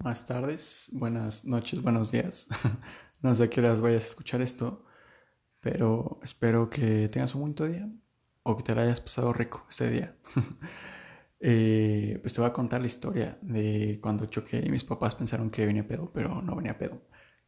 buenas 0.00 0.24
tardes, 0.24 0.88
buenas 0.92 1.44
noches, 1.44 1.82
buenos 1.82 2.10
días. 2.10 2.48
no 3.22 3.34
sé 3.34 3.44
a 3.44 3.50
qué 3.50 3.60
horas 3.60 3.82
vayas 3.82 4.04
a 4.04 4.06
escuchar 4.06 4.40
esto, 4.40 4.84
pero 5.60 6.20
espero 6.22 6.70
que 6.70 7.08
tengas 7.10 7.34
un 7.34 7.42
buen 7.42 7.72
día 7.72 7.88
o 8.42 8.56
que 8.56 8.62
te 8.62 8.74
lo 8.74 8.80
hayas 8.80 9.00
pasado 9.00 9.32
rico 9.32 9.66
este 9.68 9.90
día. 9.90 10.16
Eh, 11.42 12.18
pues 12.20 12.34
te 12.34 12.42
voy 12.42 12.50
a 12.50 12.52
contar 12.52 12.82
la 12.82 12.86
historia 12.86 13.38
de 13.40 13.98
cuando 14.02 14.26
choqué 14.26 14.62
y 14.62 14.68
mis 14.68 14.84
papás 14.84 15.14
pensaron 15.14 15.48
que 15.48 15.64
venía 15.64 15.88
pedo, 15.88 16.12
pero 16.12 16.42
no 16.42 16.54
venía 16.54 16.76
pedo. 16.76 17.00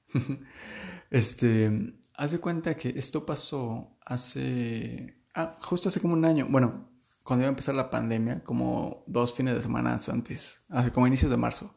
este, 1.10 1.98
haz 2.14 2.32
de 2.32 2.38
cuenta 2.38 2.74
que 2.74 2.88
esto 2.96 3.26
pasó 3.26 3.98
hace, 4.06 5.22
ah, 5.34 5.58
justo 5.60 5.90
hace 5.90 6.00
como 6.00 6.14
un 6.14 6.24
año. 6.24 6.46
Bueno, 6.48 6.88
cuando 7.22 7.42
iba 7.42 7.48
a 7.48 7.50
empezar 7.50 7.74
la 7.74 7.90
pandemia, 7.90 8.42
como 8.42 9.04
dos 9.06 9.34
fines 9.34 9.54
de 9.56 9.60
semana 9.60 9.98
antes, 10.08 10.64
hace 10.70 10.90
como 10.90 11.06
inicios 11.06 11.30
de 11.30 11.36
marzo, 11.36 11.76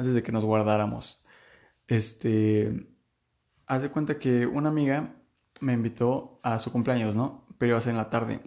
antes 0.00 0.14
de 0.14 0.22
que 0.22 0.32
nos 0.32 0.44
guardáramos. 0.44 1.24
Este, 1.86 2.88
haz 3.66 3.82
de 3.82 3.90
cuenta 3.90 4.18
que 4.18 4.46
una 4.46 4.70
amiga 4.70 5.14
me 5.60 5.74
invitó 5.74 6.40
a 6.42 6.58
su 6.58 6.72
cumpleaños, 6.72 7.14
¿no? 7.14 7.46
Pero 7.58 7.72
iba 7.72 7.78
a 7.78 7.82
ser 7.82 7.90
en 7.90 7.98
la 7.98 8.08
tarde. 8.08 8.40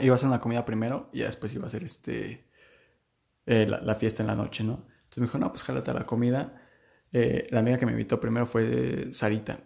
iba 0.00 0.14
a 0.14 0.18
ser 0.18 0.28
una 0.28 0.40
comida 0.40 0.64
primero 0.66 1.08
y 1.12 1.20
después 1.20 1.54
iba 1.54 1.66
a 1.66 1.70
ser 1.70 1.82
este, 1.82 2.46
eh, 3.46 3.66
la, 3.66 3.94
fiesta 3.94 4.22
en 4.22 4.26
la 4.26 4.36
noche, 4.36 4.64
¿no? 4.64 4.84
Entonces 5.04 5.18
me 5.18 5.26
dijo, 5.26 5.38
no, 5.38 5.50
pues 5.50 5.62
jálate 5.62 5.90
a 5.90 5.94
la 5.94 6.04
comida. 6.04 6.62
Eh, 7.10 7.46
la 7.50 7.60
amiga 7.60 7.78
que 7.78 7.86
me 7.86 7.92
invitó 7.92 8.20
primero 8.20 8.46
fue 8.46 9.10
Sarita. 9.12 9.60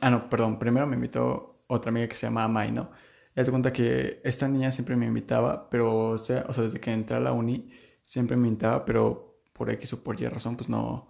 Ah, 0.00 0.08
no, 0.10 0.30
perdón, 0.30 0.58
primero 0.58 0.86
me 0.86 0.96
invitó 0.96 1.64
otra 1.66 1.90
amiga 1.90 2.08
que 2.08 2.16
se 2.16 2.26
llama 2.26 2.44
Amay, 2.44 2.72
¿no? 2.72 2.90
Y 3.36 3.42
de 3.42 3.50
cuenta 3.50 3.72
que 3.74 4.22
esta 4.24 4.48
niña 4.48 4.72
siempre 4.72 4.96
me 4.96 5.04
invitaba, 5.04 5.68
pero, 5.68 6.10
o 6.10 6.18
sea, 6.18 6.46
o 6.48 6.54
sea, 6.54 6.64
desde 6.64 6.80
que 6.80 6.92
entré 6.92 7.16
a 7.16 7.20
la 7.20 7.32
uni, 7.32 7.70
siempre 8.00 8.36
me 8.36 8.48
invitaba, 8.48 8.86
pero 8.86 9.35
por 9.56 9.70
X 9.70 9.94
o 9.94 10.04
por 10.04 10.20
Y 10.20 10.26
razón, 10.28 10.56
pues 10.56 10.68
no, 10.68 11.08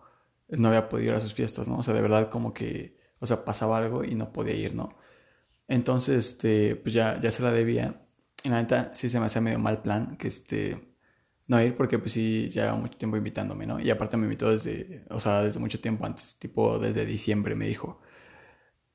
no 0.49 0.69
había 0.69 0.89
podido 0.89 1.13
ir 1.13 1.17
a 1.17 1.21
sus 1.21 1.35
fiestas, 1.35 1.69
¿no? 1.69 1.79
O 1.79 1.83
sea, 1.83 1.95
de 1.95 2.03
verdad 2.03 2.31
como 2.31 2.55
que, 2.55 2.99
o 3.21 3.27
sea, 3.27 3.45
pasaba 3.45 3.79
algo 3.79 4.05
y 4.05 4.15
no 4.15 4.33
podía 4.33 4.55
ir, 4.55 4.75
¿no? 4.75 4.97
Entonces, 5.69 6.27
este, 6.27 6.77
pues 6.77 6.95
ya, 6.95 7.21
ya 7.21 7.31
se 7.33 7.43
la 7.43 7.53
debía. 7.53 8.07
Y 8.45 8.49
la 8.51 8.63
neta, 8.63 8.93
sí 8.95 9.11
se 9.11 9.21
me 9.21 9.27
hacía 9.27 9.41
medio 9.43 9.59
mal 9.59 9.83
plan 9.83 10.17
que, 10.17 10.29
este, 10.29 10.97
no 11.49 11.63
ir 11.63 11.77
porque 11.77 11.99
pues 11.99 12.13
sí, 12.13 12.49
ya 12.51 12.75
mucho 12.75 12.99
tiempo 12.99 13.17
invitándome, 13.17 13.67
¿no? 13.67 13.81
Y 13.81 13.91
aparte 13.91 14.17
me 14.17 14.25
invitó 14.25 14.51
desde, 14.51 15.05
o 15.11 15.21
sea, 15.21 15.43
desde 15.43 15.61
mucho 15.61 15.81
tiempo 15.81 16.07
antes, 16.07 16.37
tipo 16.39 16.79
desde 16.79 17.07
diciembre 17.07 17.55
me 17.55 17.67
dijo. 17.67 18.01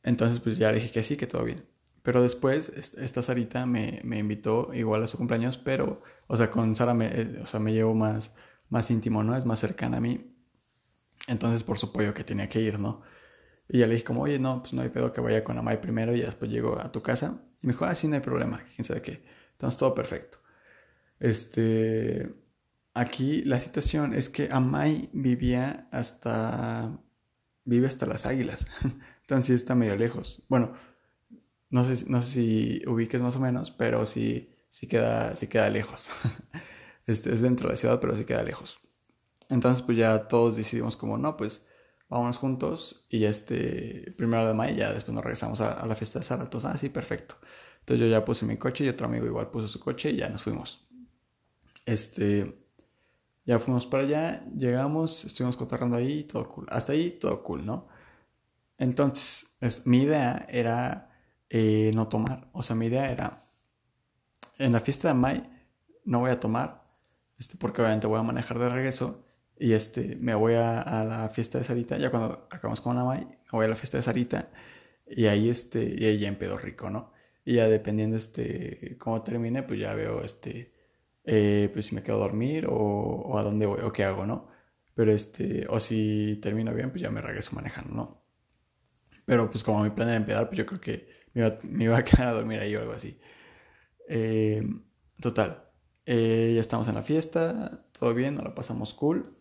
Entonces, 0.03 0.39
pues 0.39 0.57
ya 0.57 0.71
le 0.71 0.77
dije 0.79 0.91
que 0.91 1.03
sí, 1.03 1.17
que 1.17 1.27
todo 1.27 1.43
bien. 1.43 1.65
Pero 2.03 2.21
después, 2.21 2.69
esta 2.69 3.21
Sarita 3.21 3.65
me, 3.65 4.01
me, 4.03 4.17
invitó 4.19 4.71
igual 4.73 5.03
a 5.03 5.07
su 5.07 5.17
cumpleaños, 5.17 5.57
pero, 5.57 6.01
o 6.27 6.35
sea, 6.37 6.49
con 6.49 6.75
Sara 6.75 6.93
me, 6.95 7.07
eh, 7.07 7.39
o 7.43 7.45
sea, 7.45 7.59
me 7.59 7.73
llevo 7.73 7.93
más, 7.93 8.35
más 8.71 8.89
íntimo, 8.89 9.23
¿no? 9.23 9.37
Es 9.37 9.45
más 9.45 9.59
cercana 9.59 9.97
a 9.97 10.01
mí. 10.01 10.33
Entonces, 11.27 11.63
por 11.63 11.77
su 11.77 11.91
pollo 11.91 12.13
que 12.13 12.23
tenía 12.23 12.49
que 12.49 12.61
ir, 12.61 12.79
¿no? 12.79 13.01
Y 13.69 13.79
ya 13.79 13.87
le 13.87 13.93
dije 13.93 14.05
como, 14.05 14.23
oye, 14.23 14.39
no, 14.39 14.61
pues 14.61 14.73
no 14.73 14.81
hay 14.81 14.89
pedo 14.89 15.13
que 15.13 15.21
vaya 15.21 15.43
con 15.43 15.57
Amay 15.57 15.79
primero 15.79 16.15
y 16.15 16.21
después 16.21 16.49
llego 16.49 16.79
a 16.79 16.91
tu 16.91 17.01
casa. 17.03 17.41
Y 17.61 17.67
me 17.67 17.73
dijo, 17.73 17.85
ah, 17.85 17.93
sí, 17.93 18.07
no 18.07 18.15
hay 18.15 18.21
problema, 18.21 18.63
quién 18.75 18.85
sabe 18.85 19.01
qué. 19.01 19.23
Entonces, 19.51 19.77
todo 19.77 19.93
perfecto. 19.93 20.39
Este, 21.19 22.33
aquí 22.93 23.43
la 23.43 23.59
situación 23.59 24.13
es 24.13 24.29
que 24.29 24.49
Amay 24.51 25.09
vivía 25.13 25.87
hasta, 25.91 26.97
vive 27.65 27.87
hasta 27.87 28.05
las 28.05 28.25
águilas. 28.25 28.67
Entonces, 29.21 29.57
está 29.57 29.75
medio 29.75 29.95
lejos. 29.97 30.43
Bueno, 30.49 30.73
no 31.69 31.83
sé, 31.83 32.05
no 32.09 32.21
sé 32.21 32.31
si 32.31 32.83
ubiques 32.87 33.21
más 33.21 33.35
o 33.35 33.39
menos, 33.39 33.71
pero 33.71 34.05
sí, 34.05 34.55
sí, 34.69 34.87
queda, 34.87 35.35
sí 35.35 35.47
queda 35.47 35.69
lejos. 35.69 36.09
este, 37.05 37.33
es 37.33 37.41
dentro 37.41 37.67
de 37.67 37.73
la 37.73 37.77
ciudad, 37.77 37.99
pero 37.99 38.15
sí 38.15 38.25
queda 38.25 38.43
lejos. 38.43 38.79
Entonces, 39.49 39.81
pues 39.81 39.97
ya 39.97 40.27
todos 40.27 40.55
decidimos 40.55 40.95
como, 40.95 41.17
no, 41.17 41.35
pues 41.37 41.65
vámonos 42.09 42.37
juntos 42.37 43.05
y 43.09 43.23
este, 43.23 44.13
primero 44.17 44.47
de 44.47 44.53
mayo, 44.53 44.75
ya 44.75 44.93
después 44.93 45.13
nos 45.13 45.23
regresamos 45.23 45.61
a, 45.61 45.85
la 45.85 45.95
fiesta 45.95 46.19
de 46.19 46.23
Sara. 46.23 46.43
Entonces, 46.43 46.69
ah, 46.71 46.77
sí, 46.77 46.89
perfecto. 46.89 47.35
Entonces 47.79 48.05
yo 48.05 48.11
ya 48.11 48.23
puse 48.23 48.45
mi 48.45 48.57
coche 48.57 48.85
y 48.85 48.89
otro 48.89 49.07
amigo 49.07 49.25
igual 49.25 49.49
puso 49.49 49.67
su 49.67 49.79
coche 49.79 50.11
y 50.11 50.17
ya 50.17 50.29
nos 50.29 50.43
fuimos. 50.43 50.87
Este, 51.85 52.65
ya 53.45 53.59
fuimos 53.59 53.85
para 53.87 54.03
allá, 54.03 54.45
llegamos, 54.55 55.25
estuvimos 55.25 55.57
cotorrando 55.57 55.97
ahí, 55.97 56.23
todo 56.25 56.47
cool. 56.49 56.67
Hasta 56.69 56.93
ahí, 56.93 57.11
todo 57.11 57.41
cool, 57.43 57.65
¿no? 57.65 57.87
Entonces, 58.77 59.57
es, 59.59 59.85
mi 59.87 60.01
idea 60.03 60.45
era 60.49 61.11
eh, 61.49 61.91
no 61.93 62.07
tomar. 62.07 62.49
O 62.53 62.63
sea, 62.63 62.75
mi 62.75 62.87
idea 62.87 63.11
era, 63.11 63.45
en 64.57 64.73
la 64.73 64.79
fiesta 64.79 65.09
de 65.09 65.13
May 65.13 65.49
no 66.05 66.19
voy 66.19 66.31
a 66.31 66.39
tomar, 66.39 66.80
este, 67.41 67.57
porque 67.57 67.81
obviamente 67.81 68.05
voy 68.05 68.19
a 68.19 68.23
manejar 68.23 68.59
de 68.59 68.69
regreso 68.69 69.25
y 69.57 69.73
este, 69.73 70.15
me 70.17 70.35
voy 70.35 70.53
a, 70.53 71.03
la 71.03 71.27
fiesta 71.29 71.57
de 71.57 71.63
Sarita, 71.63 71.97
ya 71.97 72.11
cuando 72.11 72.47
acabamos 72.51 72.81
con 72.81 72.95
la 72.95 73.03
me 73.03 73.39
voy 73.51 73.65
a 73.65 73.67
la 73.69 73.75
fiesta 73.75 73.97
de 73.97 74.03
Sarita 74.03 74.51
y 75.07 75.25
ahí, 75.25 75.49
este, 75.49 75.83
y 75.97 76.05
ahí 76.05 76.19
ya 76.19 76.27
empedo 76.27 76.59
rico, 76.59 76.91
¿no? 76.91 77.13
Y 77.43 77.55
ya 77.55 77.67
dependiendo, 77.67 78.15
este, 78.15 78.95
cómo 78.99 79.23
termine, 79.23 79.63
pues 79.63 79.79
ya 79.79 79.95
veo, 79.95 80.21
este, 80.23 80.71
eh, 81.25 81.69
pues 81.73 81.87
si 81.87 81.95
me 81.95 82.03
quedo 82.03 82.17
a 82.17 82.19
dormir 82.19 82.67
o, 82.67 82.73
o, 82.75 83.39
a 83.39 83.43
dónde 83.43 83.65
voy 83.65 83.81
o 83.81 83.91
qué 83.91 84.03
hago, 84.03 84.27
¿no? 84.27 84.47
Pero 84.93 85.11
este, 85.11 85.65
o 85.67 85.79
si 85.79 86.39
termino 86.43 86.73
bien, 86.75 86.91
pues 86.91 87.01
ya 87.01 87.09
me 87.09 87.21
regreso 87.21 87.55
manejando, 87.55 87.95
¿no? 87.95 88.23
Pero 89.25 89.49
pues 89.49 89.63
como 89.63 89.83
mi 89.83 89.89
plan 89.89 90.09
era 90.09 90.17
empedar, 90.17 90.47
pues 90.47 90.59
yo 90.59 90.65
creo 90.67 90.79
que 90.81 91.07
me 91.33 91.85
iba, 91.85 91.97
a 91.97 92.03
quedar 92.03 92.27
a 92.29 92.33
dormir 92.33 92.59
ahí 92.59 92.75
o 92.75 92.81
algo 92.81 92.93
así. 92.93 93.19
Eh, 94.09 94.63
total, 95.19 95.70
eh, 96.13 96.51
ya 96.55 96.59
estamos 96.59 96.89
en 96.89 96.95
la 96.95 97.03
fiesta, 97.03 97.85
todo 97.97 98.13
bien, 98.13 98.35
nos 98.35 98.43
la 98.43 98.53
pasamos 98.53 98.93
cool. 98.93 99.33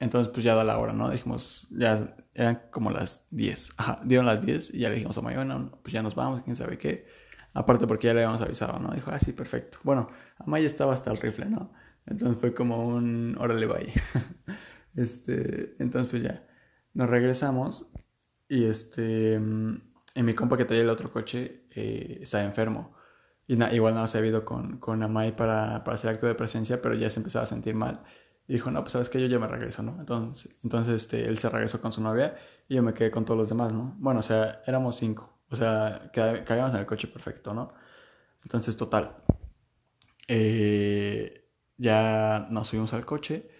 Entonces, 0.00 0.32
pues 0.32 0.42
ya 0.42 0.54
da 0.54 0.64
la 0.64 0.78
hora, 0.78 0.94
¿no? 0.94 1.10
Dijimos, 1.10 1.68
ya 1.72 2.16
eran 2.32 2.62
como 2.70 2.90
las 2.90 3.26
10. 3.32 3.72
Ajá, 3.76 4.00
dieron 4.02 4.24
las 4.24 4.44
10 4.46 4.72
y 4.72 4.78
ya 4.78 4.88
le 4.88 4.94
dijimos 4.94 5.18
a 5.18 5.20
Maya, 5.20 5.46
pues 5.82 5.92
ya 5.92 6.02
nos 6.02 6.14
vamos, 6.14 6.42
quién 6.42 6.56
sabe 6.56 6.78
qué. 6.78 7.06
Aparte 7.52 7.86
porque 7.86 8.06
ya 8.06 8.14
le 8.14 8.20
habíamos 8.20 8.40
avisado, 8.40 8.78
¿no? 8.78 8.94
Dijo, 8.94 9.10
ah, 9.10 9.20
sí, 9.20 9.34
perfecto. 9.34 9.76
Bueno, 9.82 10.08
a 10.38 10.44
Maya 10.46 10.64
estaba 10.64 10.94
hasta 10.94 11.10
el 11.10 11.18
rifle, 11.18 11.50
¿no? 11.50 11.70
Entonces 12.06 12.40
fue 12.40 12.54
como 12.54 12.88
un, 12.88 13.36
órale, 13.38 13.66
bye. 13.66 13.92
este, 14.96 15.76
entonces 15.78 16.10
pues 16.10 16.22
ya, 16.22 16.46
nos 16.94 17.10
regresamos 17.10 17.90
y 18.48 18.64
este 18.64 19.38
y 20.14 20.22
mi 20.22 20.34
compa 20.34 20.56
que 20.56 20.64
traía 20.64 20.82
el 20.82 20.88
otro 20.88 21.12
coche 21.12 21.66
eh, 21.70 22.20
estaba 22.22 22.44
enfermo. 22.44 22.93
Y 23.46 23.62
igual 23.74 23.94
no 23.94 24.06
se 24.06 24.18
había 24.18 24.30
ido 24.30 24.44
con, 24.44 24.78
con 24.78 25.02
Amai 25.02 25.36
para, 25.36 25.84
para 25.84 25.94
hacer 25.96 26.10
acto 26.10 26.26
de 26.26 26.34
presencia, 26.34 26.80
pero 26.80 26.94
ya 26.94 27.10
se 27.10 27.20
empezaba 27.20 27.44
a 27.44 27.46
sentir 27.46 27.74
mal. 27.74 28.02
Y 28.48 28.54
dijo, 28.54 28.70
no, 28.70 28.80
pues 28.82 28.92
sabes 28.92 29.08
que 29.08 29.20
yo 29.20 29.26
ya 29.26 29.38
me 29.38 29.46
regreso, 29.46 29.82
¿no? 29.82 29.96
Entonces, 29.98 30.54
entonces 30.62 30.94
este, 30.94 31.26
él 31.28 31.38
se 31.38 31.48
regresó 31.50 31.80
con 31.80 31.92
su 31.92 32.02
novia 32.02 32.36
y 32.68 32.74
yo 32.76 32.82
me 32.82 32.94
quedé 32.94 33.10
con 33.10 33.24
todos 33.24 33.38
los 33.38 33.48
demás, 33.48 33.72
¿no? 33.72 33.94
Bueno, 33.98 34.20
o 34.20 34.22
sea, 34.22 34.62
éramos 34.66 34.96
cinco. 34.96 35.30
O 35.50 35.56
sea, 35.56 36.10
cabíamos 36.12 36.74
en 36.74 36.80
el 36.80 36.86
coche 36.86 37.08
perfecto, 37.08 37.54
¿no? 37.54 37.74
Entonces, 38.42 38.76
total. 38.76 39.16
Eh, 40.28 41.50
ya 41.76 42.46
nos 42.50 42.68
subimos 42.68 42.92
al 42.94 43.04
coche 43.04 43.50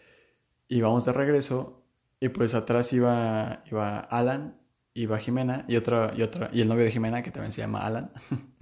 y 0.69 0.81
vamos 0.81 1.05
de 1.05 1.13
regreso 1.13 1.85
y 2.21 2.31
pues 2.31 2.55
atrás 2.55 2.93
iba, 2.93 3.63
iba 3.67 3.99
Alan 4.01 4.65
iba 4.95 5.19
Jimena 5.19 5.65
y 5.69 5.77
otra, 5.77 6.13
y 6.17 6.23
otra, 6.23 6.51
y 6.53 6.61
el 6.61 6.69
novio 6.69 6.85
de 6.85 6.91
Jimena, 6.91 7.23
que 7.23 7.31
también 7.31 7.53
se 7.53 7.61
llama 7.61 7.81
Alan. 7.81 8.13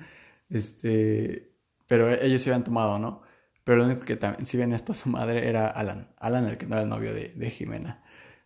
este, 0.53 1.53
pero 1.87 2.09
ellos 2.11 2.43
se 2.43 2.51
habían 2.51 2.65
tomado, 2.65 2.99
¿no? 2.99 3.23
Pero 3.65 3.79
lo 3.79 3.85
único 3.87 4.03
que 4.03 4.17
también 4.17 4.47
si 4.47 4.57
venía 4.57 4.77
hasta 4.77 4.95
su 4.95 5.09
madre 5.09 5.49
era 5.49 5.69
Alan. 5.69 6.13
Alan, 6.19 6.47
el 6.47 6.59
que 6.59 6.67
no 6.67 6.75
era 6.75 6.83
el 6.83 6.89
novio 6.89 7.15
de, 7.15 7.33
de 7.37 7.51
Jimena. 7.51 8.03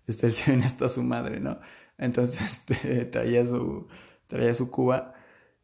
Este, 0.07 0.27
él 0.27 0.35
sí 0.35 0.45
venía 0.51 0.67
hasta 0.67 0.89
su 0.89 1.03
madre, 1.03 1.41
¿no? 1.41 1.61
Entonces, 1.99 2.43
este, 2.71 3.07
traía 3.07 3.47
su, 3.47 3.89
traía 4.27 4.55
su 4.55 4.71
cuba 4.71 5.15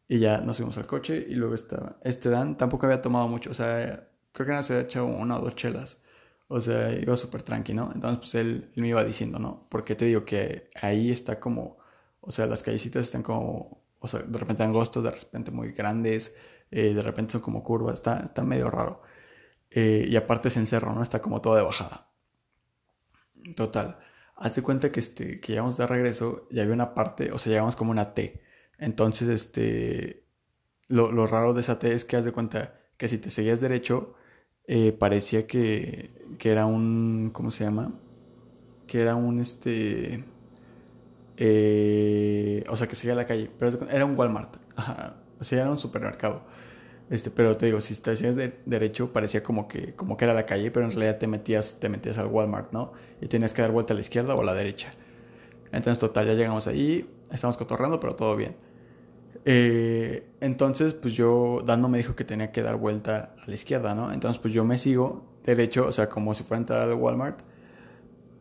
y 0.08 0.18
ya 0.18 0.38
nos 0.38 0.56
fuimos 0.58 0.78
al 0.78 0.86
coche 0.86 1.24
y 1.28 1.34
luego 1.34 1.54
estaba, 1.54 1.98
este 2.02 2.28
Dan 2.28 2.56
tampoco 2.56 2.86
había 2.86 3.00
tomado 3.02 3.28
mucho, 3.28 3.50
o 3.50 3.54
sea, 3.54 4.08
creo 4.32 4.46
que 4.46 4.52
no 4.52 4.62
se 4.62 4.74
había 4.74 4.84
echado 4.84 5.06
una 5.06 5.38
o 5.38 5.42
dos 5.42 5.56
chelas. 5.56 6.02
O 6.48 6.60
sea, 6.60 6.92
iba 6.92 7.16
súper 7.16 7.42
tranqui, 7.42 7.72
¿no? 7.74 7.90
Entonces, 7.94 8.18
pues 8.18 8.34
él, 8.34 8.70
me 8.76 8.88
iba 8.88 9.02
diciendo, 9.04 9.38
¿no? 9.38 9.66
Porque 9.70 9.94
te 9.94 10.04
digo 10.06 10.24
que 10.24 10.68
ahí 10.82 11.10
está 11.10 11.40
como 11.40 11.78
o 12.22 12.30
sea, 12.32 12.46
las 12.46 12.62
callecitas 12.62 13.04
están 13.04 13.22
como, 13.22 13.81
o 14.02 14.08
sea, 14.08 14.20
de 14.20 14.38
repente 14.38 14.64
angostas, 14.64 15.02
de 15.02 15.10
repente 15.12 15.50
muy 15.50 15.72
grandes, 15.72 16.34
eh, 16.70 16.92
de 16.94 17.02
repente 17.02 17.32
son 17.32 17.40
como 17.40 17.62
curvas, 17.62 17.94
está, 17.94 18.20
está 18.20 18.42
medio 18.42 18.70
raro. 18.70 19.02
Eh, 19.70 20.06
y 20.08 20.16
aparte 20.16 20.48
es 20.48 20.56
en 20.56 20.66
cerro, 20.66 20.94
¿no? 20.94 21.02
Está 21.02 21.20
como 21.22 21.40
todo 21.40 21.54
de 21.56 21.62
bajada. 21.62 22.10
Total. 23.56 23.98
Hazte 24.36 24.62
cuenta 24.62 24.90
que, 24.92 25.00
este, 25.00 25.40
que 25.40 25.52
llegamos 25.52 25.76
de 25.76 25.86
regreso 25.86 26.46
y 26.50 26.60
había 26.60 26.74
una 26.74 26.94
parte, 26.94 27.32
o 27.32 27.38
sea, 27.38 27.50
llegamos 27.52 27.76
como 27.76 27.90
una 27.92 28.14
T. 28.14 28.42
Entonces, 28.78 29.28
este, 29.28 30.26
lo, 30.88 31.12
lo 31.12 31.26
raro 31.26 31.54
de 31.54 31.60
esa 31.60 31.78
T 31.78 31.92
es 31.92 32.04
que 32.04 32.16
haz 32.16 32.24
de 32.24 32.32
cuenta 32.32 32.80
que 32.96 33.08
si 33.08 33.18
te 33.18 33.30
seguías 33.30 33.60
derecho, 33.60 34.14
eh, 34.66 34.92
parecía 34.92 35.46
que, 35.46 36.10
que 36.38 36.50
era 36.50 36.66
un, 36.66 37.30
¿cómo 37.32 37.50
se 37.50 37.64
llama? 37.64 37.92
Que 38.86 39.00
era 39.00 39.14
un, 39.16 39.40
este, 39.40 40.24
eh, 41.44 42.62
o 42.68 42.76
sea, 42.76 42.86
que 42.86 42.94
seguía 42.94 43.16
la 43.16 43.26
calle, 43.26 43.50
pero 43.58 43.84
era 43.90 44.04
un 44.04 44.16
Walmart, 44.16 44.58
o 45.40 45.42
sea, 45.42 45.62
era 45.62 45.70
un 45.72 45.78
supermercado. 45.78 46.42
Este, 47.10 47.30
pero 47.30 47.56
te 47.56 47.66
digo, 47.66 47.80
si 47.80 48.00
te 48.00 48.12
hacías 48.12 48.36
de 48.36 48.60
derecho, 48.64 49.12
parecía 49.12 49.42
como 49.42 49.66
que, 49.66 49.92
como 49.96 50.16
que 50.16 50.24
era 50.24 50.34
la 50.34 50.46
calle, 50.46 50.70
pero 50.70 50.86
en 50.86 50.92
realidad 50.92 51.18
te 51.18 51.26
metías, 51.26 51.80
te 51.80 51.88
metías 51.88 52.16
al 52.18 52.28
Walmart, 52.28 52.72
¿no? 52.72 52.92
Y 53.20 53.26
tenías 53.26 53.52
que 53.52 53.60
dar 53.60 53.72
vuelta 53.72 53.92
a 53.92 53.96
la 53.96 54.02
izquierda 54.02 54.36
o 54.36 54.40
a 54.40 54.44
la 54.44 54.54
derecha. 54.54 54.92
Entonces, 55.72 55.98
total, 55.98 56.28
ya 56.28 56.34
llegamos 56.34 56.68
ahí, 56.68 57.10
estamos 57.32 57.56
cotorrando, 57.56 57.98
pero 57.98 58.14
todo 58.14 58.36
bien. 58.36 58.54
Eh, 59.44 60.24
entonces, 60.40 60.94
pues 60.94 61.12
yo, 61.14 61.60
Dano 61.66 61.88
me 61.88 61.98
dijo 61.98 62.14
que 62.14 62.24
tenía 62.24 62.52
que 62.52 62.62
dar 62.62 62.76
vuelta 62.76 63.34
a 63.44 63.48
la 63.48 63.54
izquierda, 63.54 63.96
¿no? 63.96 64.12
Entonces, 64.12 64.40
pues 64.40 64.54
yo 64.54 64.64
me 64.64 64.78
sigo 64.78 65.24
derecho, 65.44 65.86
o 65.88 65.92
sea, 65.92 66.08
como 66.08 66.34
si 66.34 66.44
fuera 66.44 66.58
a 66.58 66.60
entrar 66.60 66.80
al 66.82 66.94
Walmart. 66.94 67.40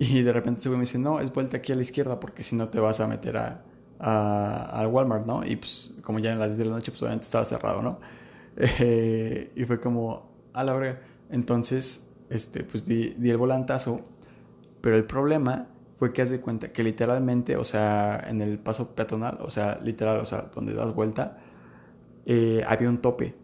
Y 0.03 0.23
de 0.23 0.33
repente 0.33 0.61
se 0.61 0.69
me 0.71 0.79
dice, 0.79 0.97
no, 0.97 1.19
es 1.19 1.31
vuelta 1.31 1.57
aquí 1.57 1.71
a 1.73 1.75
la 1.75 1.83
izquierda 1.83 2.19
porque 2.19 2.41
si 2.41 2.55
no 2.55 2.69
te 2.69 2.79
vas 2.79 2.99
a 2.99 3.05
meter 3.05 3.37
a, 3.37 3.61
al 3.99 4.87
Walmart, 4.87 5.27
¿no? 5.27 5.45
Y 5.45 5.57
pues 5.57 5.93
como 6.01 6.17
ya 6.17 6.31
en 6.31 6.39
las 6.39 6.47
10 6.49 6.57
de 6.57 6.65
la 6.65 6.71
noche, 6.71 6.89
pues 6.91 7.03
obviamente 7.03 7.25
estaba 7.25 7.45
cerrado, 7.45 7.83
¿no? 7.83 7.99
Eh, 8.79 9.51
y 9.55 9.63
fue 9.63 9.79
como, 9.79 10.31
a 10.53 10.63
la 10.63 10.73
verdad 10.73 10.99
Entonces, 11.29 12.09
este, 12.31 12.63
pues 12.63 12.83
di, 12.83 13.15
el 13.23 13.37
volantazo. 13.37 14.01
Pero 14.81 14.95
el 14.97 15.03
problema 15.03 15.67
fue 15.97 16.11
que 16.13 16.23
haz 16.23 16.31
de 16.31 16.41
cuenta 16.41 16.71
que 16.71 16.81
literalmente, 16.81 17.55
o 17.55 17.63
sea, 17.63 18.25
en 18.27 18.41
el 18.41 18.57
paso 18.57 18.95
peatonal, 18.95 19.37
o 19.41 19.51
sea, 19.51 19.79
literal, 19.83 20.19
o 20.19 20.25
sea, 20.25 20.49
donde 20.51 20.73
das 20.73 20.95
vuelta, 20.95 21.37
eh, 22.25 22.63
había 22.67 22.89
un 22.89 22.97
tope. 22.97 23.35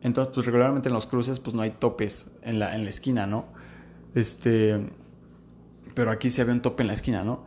Entonces, 0.00 0.32
pues 0.34 0.46
regularmente 0.46 0.88
en 0.88 0.94
los 0.94 1.06
cruces, 1.06 1.38
pues 1.38 1.54
no 1.54 1.60
hay 1.60 1.72
topes 1.72 2.30
en 2.40 2.58
la, 2.60 2.74
en 2.74 2.84
la 2.84 2.90
esquina, 2.90 3.26
¿no? 3.26 3.44
Este, 4.14 4.88
pero 5.98 6.12
aquí 6.12 6.30
sí 6.30 6.40
había 6.40 6.54
un 6.54 6.62
tope 6.62 6.84
en 6.84 6.86
la 6.86 6.92
esquina, 6.92 7.24
¿no? 7.24 7.44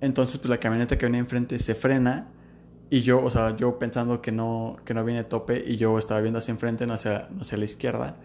Entonces, 0.00 0.38
pues 0.38 0.48
la 0.48 0.56
camioneta 0.56 0.96
que 0.96 1.04
venía 1.04 1.20
enfrente 1.20 1.58
se 1.58 1.74
frena 1.74 2.28
y 2.88 3.02
yo, 3.02 3.22
o 3.22 3.30
sea, 3.30 3.54
yo 3.54 3.78
pensando 3.78 4.22
que 4.22 4.32
no, 4.32 4.78
que 4.86 4.94
no 4.94 5.04
viene 5.04 5.24
tope 5.24 5.62
y 5.66 5.76
yo 5.76 5.98
estaba 5.98 6.22
viendo 6.22 6.38
hacia 6.38 6.52
enfrente, 6.52 6.86
no 6.86 6.94
hacia, 6.94 7.28
hacia 7.38 7.58
la 7.58 7.66
izquierda, 7.66 8.16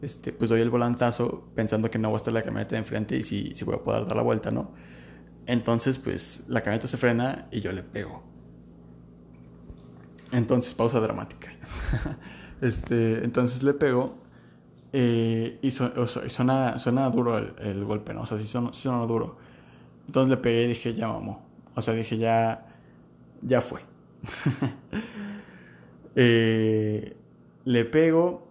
este, 0.00 0.32
pues 0.32 0.48
doy 0.48 0.60
el 0.60 0.70
volantazo 0.70 1.48
pensando 1.56 1.90
que 1.90 1.98
no 1.98 2.10
va 2.10 2.14
a 2.14 2.18
estar 2.18 2.32
la 2.32 2.42
camioneta 2.42 2.76
de 2.76 2.78
enfrente 2.78 3.16
y 3.16 3.24
si, 3.24 3.52
si 3.52 3.64
voy 3.64 3.74
a 3.74 3.78
poder 3.82 4.06
dar 4.06 4.14
la 4.14 4.22
vuelta, 4.22 4.52
¿no? 4.52 4.70
Entonces, 5.46 5.98
pues 5.98 6.44
la 6.46 6.60
camioneta 6.60 6.86
se 6.86 6.96
frena 6.96 7.48
y 7.50 7.58
yo 7.58 7.72
le 7.72 7.82
pego. 7.82 8.22
Entonces, 10.30 10.72
pausa 10.72 11.00
dramática. 11.00 11.50
este, 12.60 13.24
entonces 13.24 13.64
le 13.64 13.74
pego 13.74 14.22
eh, 14.92 15.58
y, 15.62 15.70
suena, 15.70 16.78
suena 16.78 17.10
duro 17.10 17.38
el, 17.38 17.84
golpe, 17.84 18.12
¿no? 18.14 18.22
O 18.22 18.26
sea, 18.26 18.38
sí 18.38 18.46
suena, 18.46 18.72
sí 18.72 18.82
suena 18.82 19.04
duro. 19.06 19.36
Entonces 20.06 20.30
le 20.30 20.36
pegué 20.36 20.64
y 20.64 20.68
dije, 20.68 20.94
ya 20.94 21.08
mamó. 21.08 21.42
O 21.74 21.82
sea, 21.82 21.94
dije, 21.94 22.18
ya, 22.18 22.66
ya 23.42 23.60
fue. 23.60 23.80
Eh, 26.16 27.16
le 27.64 27.84
pego, 27.84 28.48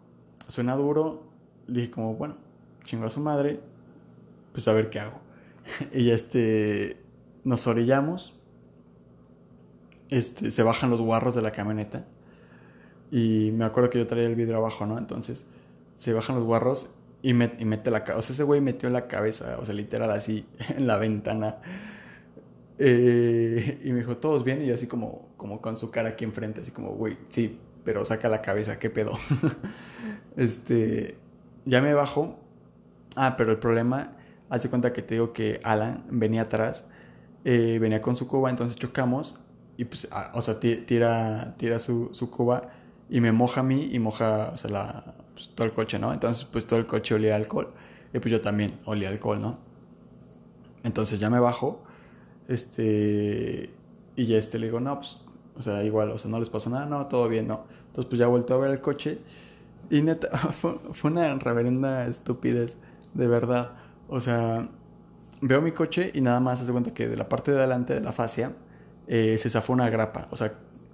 suena 0.47 0.77
duro, 0.77 1.23
dije 1.67 1.91
como, 1.91 2.15
bueno, 2.15 2.37
chingo 2.85 3.05
a 3.05 3.09
su 3.09 3.19
madre, 3.19 3.59
pues 4.53 4.65
a 4.69 4.73
ver 4.73 4.89
qué 4.89 5.01
hago. 5.01 5.19
y 5.93 6.11
este, 6.11 7.01
nos 7.43 7.67
orillamos, 7.67 8.39
este, 10.09 10.51
se 10.51 10.63
bajan 10.63 10.89
los 10.89 11.01
guarros 11.01 11.35
de 11.35 11.41
la 11.41 11.51
camioneta 11.51 12.05
y 13.11 13.51
me 13.53 13.65
acuerdo 13.65 13.89
que 13.89 13.99
yo 13.99 14.07
traía 14.07 14.27
el 14.27 14.35
vidrio 14.35 14.57
abajo, 14.57 14.85
¿no? 14.85 14.97
Entonces 14.97 15.45
se 15.99 16.13
bajan 16.13 16.37
los 16.37 16.45
guarros 16.45 16.89
y, 17.21 17.31
y 17.31 17.33
mete 17.33 17.91
la 17.91 18.05
cabeza, 18.05 18.19
o 18.19 18.21
sea, 18.21 18.33
ese 18.33 18.43
güey 18.43 18.61
metió 18.61 18.89
la 18.89 19.07
cabeza, 19.07 19.57
o 19.59 19.65
sea, 19.65 19.75
literal 19.75 20.09
así, 20.11 20.45
en 20.77 20.87
la 20.87 20.97
ventana 20.97 21.57
eh, 22.79 23.81
y 23.83 23.91
me 23.91 23.99
dijo, 23.99 24.17
¿todos 24.17 24.43
bien? 24.43 24.65
Y 24.65 24.71
así 24.71 24.87
como, 24.87 25.27
como 25.35 25.61
con 25.61 25.77
su 25.77 25.91
cara 25.91 26.09
aquí 26.09 26.23
enfrente, 26.23 26.61
así 26.61 26.71
como, 26.71 26.91
güey, 26.91 27.17
sí, 27.27 27.59
pero 27.83 28.05
saca 28.05 28.29
la 28.29 28.41
cabeza, 28.41 28.79
¿qué 28.79 28.89
pedo? 28.89 29.11
este, 30.37 31.17
ya 31.65 31.81
me 31.81 31.93
bajo. 31.93 32.39
Ah, 33.15 33.35
pero 33.37 33.51
el 33.51 33.59
problema, 33.59 34.15
hace 34.49 34.69
cuenta 34.69 34.93
que 34.93 35.01
te 35.01 35.15
digo 35.15 35.33
que 35.33 35.59
Alan 35.63 36.05
venía 36.09 36.43
atrás, 36.43 36.87
eh, 37.43 37.77
venía 37.81 38.01
con 38.01 38.15
su 38.15 38.27
cuba, 38.27 38.49
entonces 38.49 38.77
chocamos 38.77 39.39
y 39.75 39.85
pues, 39.85 40.07
ah, 40.11 40.31
o 40.33 40.41
sea, 40.41 40.59
tira, 40.59 41.55
tira 41.57 41.79
su, 41.79 42.09
su, 42.13 42.31
cuba 42.31 42.69
y 43.09 43.19
me 43.21 43.31
moja 43.31 43.61
a 43.61 43.63
mí 43.63 43.89
y 43.91 43.99
moja, 43.99 44.51
o 44.53 44.57
sea, 44.57 44.69
la, 44.69 45.15
pues, 45.39 45.55
todo 45.55 45.65
el 45.65 45.73
coche, 45.73 45.99
¿no? 45.99 46.11
Entonces, 46.11 46.43
pues 46.43 46.67
todo 46.67 46.79
el 46.79 46.85
coche 46.85 47.15
olía 47.15 47.35
alcohol 47.35 47.69
y 48.13 48.19
pues 48.19 48.31
yo 48.31 48.41
también 48.41 48.79
olía 48.85 49.07
alcohol, 49.07 49.41
¿no? 49.41 49.57
Entonces 50.83 51.19
ya 51.19 51.29
me 51.29 51.39
bajo 51.39 51.81
este, 52.49 53.69
y 54.15 54.25
ya 54.25 54.37
este 54.37 54.59
le 54.59 54.65
digo, 54.65 54.79
no, 54.79 54.95
pues, 54.97 55.21
o 55.55 55.61
sea, 55.61 55.83
igual, 55.83 56.11
o 56.11 56.17
sea, 56.17 56.29
no 56.29 56.39
les 56.39 56.49
pasó 56.49 56.69
nada, 56.69 56.85
no, 56.85 57.07
todo 57.07 57.29
bien, 57.29 57.47
no. 57.47 57.65
Entonces, 57.87 58.05
pues 58.09 58.19
ya 58.19 58.27
vuelto 58.27 58.53
a 58.53 58.57
ver 58.57 58.71
el 58.71 58.81
coche 58.81 59.19
y 59.89 60.01
neta, 60.01 60.29
fue, 60.37 60.79
una 61.03 61.33
reverenda 61.35 62.05
estupidez, 62.05 62.77
de 63.13 63.27
verdad. 63.27 63.71
O 64.09 64.19
sea, 64.19 64.67
veo 65.41 65.61
mi 65.61 65.71
coche 65.71 66.11
y 66.13 66.21
nada 66.21 66.39
más 66.39 66.59
se 66.59 66.71
cuenta 66.71 66.93
que 66.93 67.07
de 67.07 67.15
la 67.15 67.29
parte 67.29 67.51
de 67.51 67.59
adelante 67.59 67.93
de 67.93 68.01
la 68.01 68.11
fascia 68.11 68.53
eh, 69.07 69.37
se 69.37 69.49
zafó 69.49 69.73
una 69.73 69.89
grapa, 69.89 70.27
o 70.31 70.35
sea, 70.35 70.53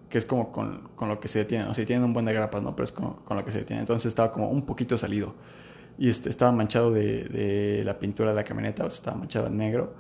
que 0.10 0.18
es 0.18 0.26
como 0.26 0.52
con, 0.52 0.90
con, 0.96 1.10
lo 1.10 1.20
que 1.20 1.28
se 1.28 1.40
detiene, 1.40 1.66
o 1.66 1.74
sea, 1.74 1.86
tienen 1.86 2.06
un 2.06 2.14
buen 2.14 2.26
de 2.26 2.34
grapas, 2.34 2.62
¿no? 2.62 2.76
Pero 2.76 2.86
es 2.86 2.92
con, 2.92 3.14
con, 3.26 3.38
lo 3.38 3.46
que 3.46 3.52
se 3.52 3.60
detiene. 3.60 3.82
Entonces 3.82 4.08
estaba 4.08 4.32
como 4.32 4.50
un 4.50 4.66
poquito 4.66 4.98
salido 4.98 5.34
y 5.98 6.10
este, 6.10 6.30
estaba 6.30 6.52
manchado 6.52 6.92
de, 6.92 7.24
de 7.26 7.84
la 7.84 8.00
pintura 8.00 8.30
de 8.30 8.36
la 8.36 8.44
camioneta, 8.44 8.86
o 8.86 8.90
sea, 8.90 8.98
estaba 8.98 9.18
manchado 9.18 9.48
en 9.48 9.58
negro 9.58 9.94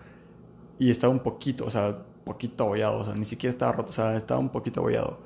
y 0.78 0.92
estaba 0.92 1.12
un 1.12 1.20
poquito, 1.20 1.66
o 1.66 1.70
sea, 1.70 1.98
poquito 2.26 2.66
abollado, 2.66 2.98
o 2.98 3.04
sea, 3.06 3.14
ni 3.14 3.24
siquiera 3.24 3.52
estaba 3.52 3.72
roto, 3.72 3.92
o 3.92 3.94
sea, 3.94 4.18
estaba 4.18 4.40
un 4.40 4.50
poquito 4.50 4.82
abollado. 4.82 5.20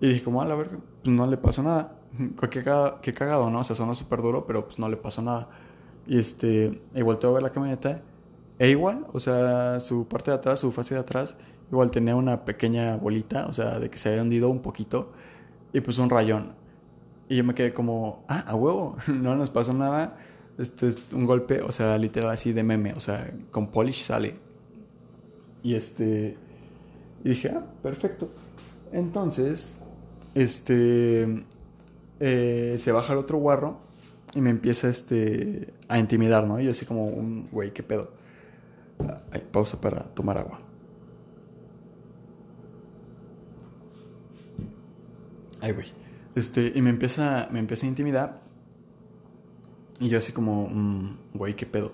Y 0.00 0.08
dije, 0.08 0.22
como, 0.22 0.42
a 0.42 0.44
la 0.44 0.56
pues 0.56 0.68
no 1.04 1.26
le 1.26 1.38
pasó 1.38 1.62
nada. 1.62 1.94
Qué 2.40 2.62
cagado, 2.62 3.00
qué 3.00 3.12
cagado, 3.14 3.50
¿no? 3.50 3.60
O 3.60 3.64
sea, 3.64 3.76
sonó 3.76 3.94
súper 3.94 4.22
duro, 4.22 4.46
pero 4.46 4.64
pues 4.64 4.78
no 4.78 4.88
le 4.88 4.96
pasó 4.96 5.22
nada. 5.22 5.48
Y 6.06 6.18
este, 6.18 6.80
y 6.94 7.02
volteó 7.02 7.30
a 7.30 7.32
ver 7.34 7.42
la 7.42 7.50
camioneta, 7.50 8.00
e 8.58 8.70
igual, 8.70 9.06
o 9.12 9.20
sea, 9.20 9.78
su 9.78 10.08
parte 10.08 10.30
de 10.30 10.38
atrás, 10.38 10.60
su 10.60 10.72
fase 10.72 10.94
de 10.94 11.00
atrás, 11.00 11.36
igual 11.70 11.90
tenía 11.90 12.16
una 12.16 12.44
pequeña 12.44 12.96
bolita, 12.96 13.46
o 13.46 13.52
sea, 13.52 13.78
de 13.78 13.90
que 13.90 13.98
se 13.98 14.08
había 14.08 14.22
hundido 14.22 14.48
un 14.48 14.60
poquito, 14.60 15.12
y 15.72 15.80
pues 15.80 15.98
un 15.98 16.10
rayón. 16.10 16.52
Y 17.28 17.36
yo 17.36 17.44
me 17.44 17.54
quedé 17.54 17.72
como, 17.72 18.24
ah, 18.28 18.44
a 18.46 18.54
huevo, 18.54 18.96
no 19.08 19.36
nos 19.36 19.50
pasó 19.50 19.72
nada. 19.72 20.16
Este 20.58 20.88
es 20.88 20.98
un 21.12 21.26
golpe, 21.26 21.62
o 21.62 21.70
sea, 21.72 21.96
literal 21.98 22.30
así 22.30 22.52
de 22.52 22.62
meme, 22.62 22.94
o 22.94 23.00
sea, 23.00 23.32
con 23.50 23.68
polish 23.68 24.02
sale. 24.02 24.34
Y 25.62 25.74
este. 25.74 26.36
Y 27.24 27.30
dije, 27.30 27.50
ah, 27.50 27.64
perfecto. 27.82 28.30
Entonces, 28.92 29.78
este. 30.34 31.44
Eh, 32.20 32.76
se 32.78 32.90
baja 32.90 33.12
el 33.12 33.20
otro 33.20 33.38
guarro 33.38 33.78
y 34.34 34.40
me 34.40 34.50
empieza 34.50 34.88
este, 34.88 35.72
a 35.88 35.98
intimidar, 35.98 36.46
¿no? 36.46 36.58
Y 36.60 36.64
yo 36.64 36.72
así 36.72 36.84
como 36.84 37.04
un 37.04 37.48
güey, 37.52 37.72
¿qué 37.72 37.84
pedo? 37.84 38.10
Pausa 39.52 39.80
para 39.80 40.02
tomar 40.02 40.38
agua. 40.38 40.60
Ay, 45.60 45.72
güey. 45.72 45.86
Este, 46.34 46.72
y 46.74 46.82
me 46.82 46.90
empieza, 46.90 47.48
me 47.50 47.58
empieza 47.58 47.86
a 47.86 47.88
intimidar. 47.88 48.40
Y 50.00 50.08
yo 50.08 50.18
así 50.18 50.32
como, 50.32 50.68
güey, 51.34 51.54
¿qué 51.54 51.66
pedo? 51.66 51.92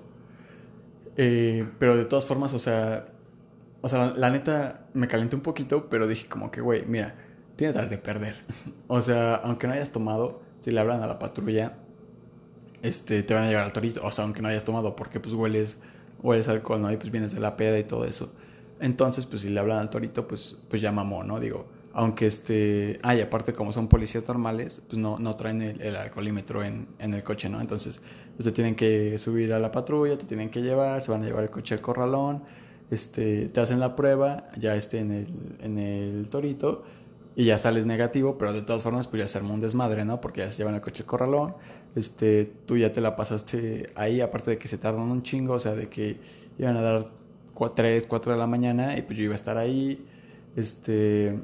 Eh, 1.16 1.66
pero 1.78 1.96
de 1.96 2.04
todas 2.04 2.26
formas, 2.26 2.52
o 2.52 2.58
sea, 2.58 3.08
o 3.80 3.88
sea, 3.88 4.12
la 4.16 4.30
neta 4.30 4.86
me 4.94 5.08
calenté 5.08 5.36
un 5.36 5.42
poquito, 5.42 5.88
pero 5.88 6.06
dije 6.06 6.28
como 6.28 6.50
que, 6.50 6.60
güey, 6.60 6.84
mira, 6.86 7.14
tienes 7.56 7.76
las 7.76 7.88
de 7.88 7.98
perder. 7.98 8.44
o 8.88 9.00
sea, 9.00 9.36
aunque 9.36 9.66
no 9.66 9.72
hayas 9.72 9.90
tomado, 9.90 10.42
si 10.60 10.70
le 10.70 10.80
hablan 10.80 11.02
a 11.02 11.06
la 11.06 11.18
patrulla, 11.18 11.78
este, 12.82 13.22
te 13.22 13.34
van 13.34 13.44
a 13.44 13.48
llevar 13.48 13.64
al 13.64 13.72
torito. 13.72 14.02
O 14.04 14.10
sea, 14.10 14.24
aunque 14.24 14.42
no 14.42 14.48
hayas 14.48 14.64
tomado, 14.64 14.94
porque 14.96 15.20
pues 15.20 15.34
hueles, 15.34 15.78
hueles 16.22 16.48
alcohol, 16.48 16.82
¿no? 16.82 16.92
Y 16.92 16.96
pues 16.96 17.10
vienes 17.10 17.32
de 17.32 17.40
la 17.40 17.56
peda 17.56 17.78
y 17.78 17.84
todo 17.84 18.04
eso. 18.04 18.32
Entonces, 18.80 19.24
pues 19.24 19.42
si 19.42 19.48
le 19.48 19.60
hablan 19.60 19.78
al 19.78 19.88
torito, 19.88 20.28
pues, 20.28 20.58
pues 20.68 20.82
ya 20.82 20.92
mamó, 20.92 21.24
¿no? 21.24 21.40
Digo, 21.40 21.66
aunque 21.94 22.26
este... 22.26 22.98
Ah, 23.02 23.14
y 23.14 23.20
aparte 23.20 23.52
como 23.52 23.72
son 23.72 23.88
policías 23.88 24.26
normales, 24.28 24.82
pues 24.86 24.98
no, 24.98 25.18
no 25.18 25.36
traen 25.36 25.62
el, 25.62 25.96
alcoholímetro 25.96 26.62
en, 26.62 26.88
en, 26.98 27.14
el 27.14 27.22
coche, 27.22 27.48
¿no? 27.48 27.60
Entonces, 27.60 28.02
pues 28.36 28.52
tienen 28.52 28.74
que 28.74 29.16
subir 29.16 29.52
a 29.52 29.58
la 29.58 29.70
patrulla, 29.70 30.18
te 30.18 30.26
tienen 30.26 30.50
que 30.50 30.60
llevar, 30.60 31.00
se 31.00 31.10
van 31.10 31.22
a 31.22 31.26
llevar 31.26 31.44
el 31.44 31.50
coche 31.50 31.74
al 31.74 31.80
corralón 31.80 32.42
este, 32.90 33.48
te 33.48 33.60
hacen 33.60 33.80
la 33.80 33.96
prueba, 33.96 34.48
ya 34.58 34.76
esté 34.76 34.98
en 34.98 35.10
el, 35.10 35.56
en 35.60 35.78
el 35.78 36.28
torito, 36.28 36.84
y 37.36 37.46
ya 37.46 37.58
sales 37.58 37.86
negativo, 37.86 38.38
pero 38.38 38.52
de 38.52 38.62
todas 38.62 38.82
formas, 38.82 39.08
pues 39.08 39.22
ya 39.22 39.28
se 39.28 39.38
armó 39.38 39.54
un 39.54 39.60
desmadre, 39.60 40.04
¿no? 40.04 40.20
Porque 40.20 40.40
ya 40.40 40.50
se 40.50 40.58
llevan 40.58 40.74
el 40.74 40.80
coche 40.80 41.04
corralón, 41.04 41.54
este, 41.96 42.44
tú 42.66 42.76
ya 42.76 42.92
te 42.92 43.00
la 43.00 43.16
pasaste 43.16 43.90
ahí, 43.96 44.20
aparte 44.20 44.52
de 44.52 44.58
que 44.58 44.68
se 44.68 44.78
tardan 44.78 45.02
un 45.02 45.22
chingo, 45.22 45.54
o 45.54 45.60
sea, 45.60 45.74
de 45.74 45.88
que 45.88 46.18
iban 46.58 46.76
a 46.76 46.82
dar 46.82 47.06
3, 47.74 48.06
4 48.06 48.32
de 48.32 48.38
la 48.38 48.46
mañana, 48.46 48.96
y 48.96 49.02
pues 49.02 49.18
yo 49.18 49.24
iba 49.24 49.32
a 49.32 49.36
estar 49.36 49.58
ahí, 49.58 50.06
este, 50.54 51.40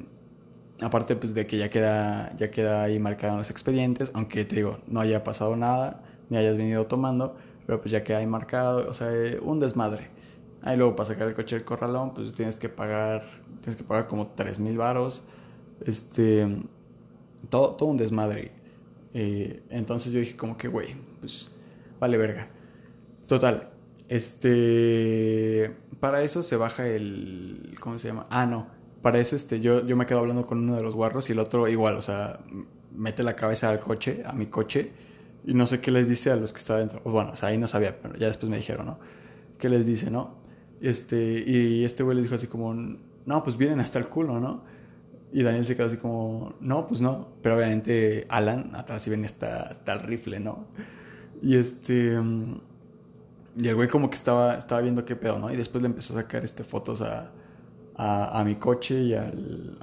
aparte 0.81 1.15
pues 1.15 1.33
de 1.33 1.47
que 1.47 1.57
ya 1.57 1.69
queda, 1.69 2.35
ya 2.37 2.51
queda 2.51 2.83
ahí 2.83 2.99
marcado 2.99 3.33
en 3.33 3.39
los 3.39 3.49
expedientes, 3.49 4.11
aunque 4.13 4.45
te 4.45 4.57
digo, 4.57 4.79
no 4.87 4.99
haya 4.99 5.23
pasado 5.23 5.55
nada, 5.55 6.03
ni 6.29 6.37
hayas 6.37 6.57
venido 6.57 6.87
tomando, 6.87 7.35
pero 7.65 7.79
pues 7.81 7.91
ya 7.91 8.03
queda 8.03 8.17
ahí 8.17 8.27
marcado, 8.27 8.89
o 8.89 8.93
sea, 8.93 9.11
un 9.41 9.59
desmadre. 9.59 10.09
Ahí 10.63 10.77
luego 10.77 10.95
para 10.95 11.07
sacar 11.07 11.27
el 11.27 11.35
coche 11.35 11.55
del 11.55 11.65
corralón, 11.65 12.13
pues 12.13 12.33
tienes 12.33 12.55
que 12.57 12.69
pagar, 12.69 13.25
tienes 13.61 13.75
que 13.75 13.83
pagar 13.83 14.07
como 14.07 14.27
tres 14.27 14.59
mil 14.59 14.77
varos. 14.77 15.27
Este, 15.85 16.47
todo, 17.49 17.75
todo 17.75 17.89
un 17.89 17.97
desmadre. 17.97 18.51
Eh, 19.13 19.63
entonces 19.69 20.13
yo 20.13 20.19
dije 20.19 20.37
como 20.37 20.57
que, 20.57 20.67
güey, 20.67 20.95
pues 21.19 21.49
vale 21.99 22.17
verga. 22.17 22.47
Total, 23.27 23.69
este, 24.07 25.75
para 25.99 26.21
eso 26.21 26.43
se 26.43 26.55
baja 26.57 26.87
el, 26.87 27.75
¿cómo 27.79 27.97
se 27.97 28.09
llama? 28.09 28.27
Ah, 28.29 28.45
no, 28.45 28.67
para 29.01 29.19
eso 29.19 29.35
este, 29.35 29.59
yo, 29.59 29.85
yo 29.85 29.95
me 29.95 30.05
quedo 30.05 30.19
hablando 30.19 30.45
con 30.45 30.59
uno 30.59 30.75
de 30.75 30.81
los 30.81 30.93
guarros 30.93 31.29
y 31.29 31.33
el 31.33 31.39
otro 31.39 31.67
igual, 31.67 31.95
o 31.95 32.01
sea, 32.01 32.39
mete 32.95 33.23
la 33.23 33.35
cabeza 33.35 33.69
al 33.69 33.79
coche, 33.79 34.21
a 34.25 34.33
mi 34.33 34.47
coche, 34.47 34.91
y 35.45 35.53
no 35.53 35.65
sé 35.65 35.81
qué 35.81 35.91
les 35.91 36.07
dice 36.07 36.31
a 36.31 36.35
los 36.35 36.53
que 36.53 36.59
está 36.59 36.77
dentro. 36.77 37.01
Bueno, 37.03 37.31
o 37.31 37.35
sea, 37.35 37.49
ahí 37.49 37.57
no 37.57 37.67
sabía, 37.67 37.99
pero 37.99 38.15
ya 38.15 38.27
después 38.27 38.49
me 38.49 38.57
dijeron, 38.57 38.85
¿no? 38.85 38.99
¿Qué 39.57 39.69
les 39.69 39.85
dice, 39.85 40.11
no? 40.11 40.35
Este, 40.81 41.43
y 41.45 41.83
este 41.83 42.03
güey 42.03 42.15
les 42.15 42.25
dijo 42.25 42.35
así 42.35 42.47
como, 42.47 42.73
no, 42.73 43.43
pues 43.43 43.57
vienen 43.57 43.79
hasta 43.79 43.97
el 43.99 44.07
culo, 44.07 44.39
¿no? 44.39 44.63
Y 45.33 45.43
Daniel 45.43 45.65
se 45.65 45.75
quedó 45.75 45.87
así 45.87 45.97
como, 45.97 46.53
no, 46.59 46.87
pues 46.87 47.01
no. 47.01 47.29
Pero 47.41 47.55
obviamente 47.55 48.25
Alan 48.29 48.71
atrás 48.75 49.01
sí 49.01 49.09
venía 49.09 49.27
hasta, 49.27 49.63
hasta 49.63 49.93
el 49.93 50.01
rifle, 50.01 50.39
¿no? 50.39 50.65
Y 51.41 51.55
este... 51.55 52.19
Y 53.57 53.67
el 53.67 53.75
güey 53.75 53.89
como 53.89 54.09
que 54.09 54.15
estaba, 54.15 54.55
estaba 54.57 54.81
viendo 54.81 55.03
qué 55.03 55.15
pedo, 55.15 55.37
¿no? 55.37 55.51
Y 55.51 55.57
después 55.57 55.81
le 55.81 55.87
empezó 55.87 56.13
a 56.13 56.21
sacar 56.21 56.43
este, 56.45 56.63
fotos 56.63 57.01
a, 57.01 57.31
a, 58.03 58.43
mi 58.43 58.55
coche 58.55 58.99
y 58.99 59.13
a, 59.13 59.31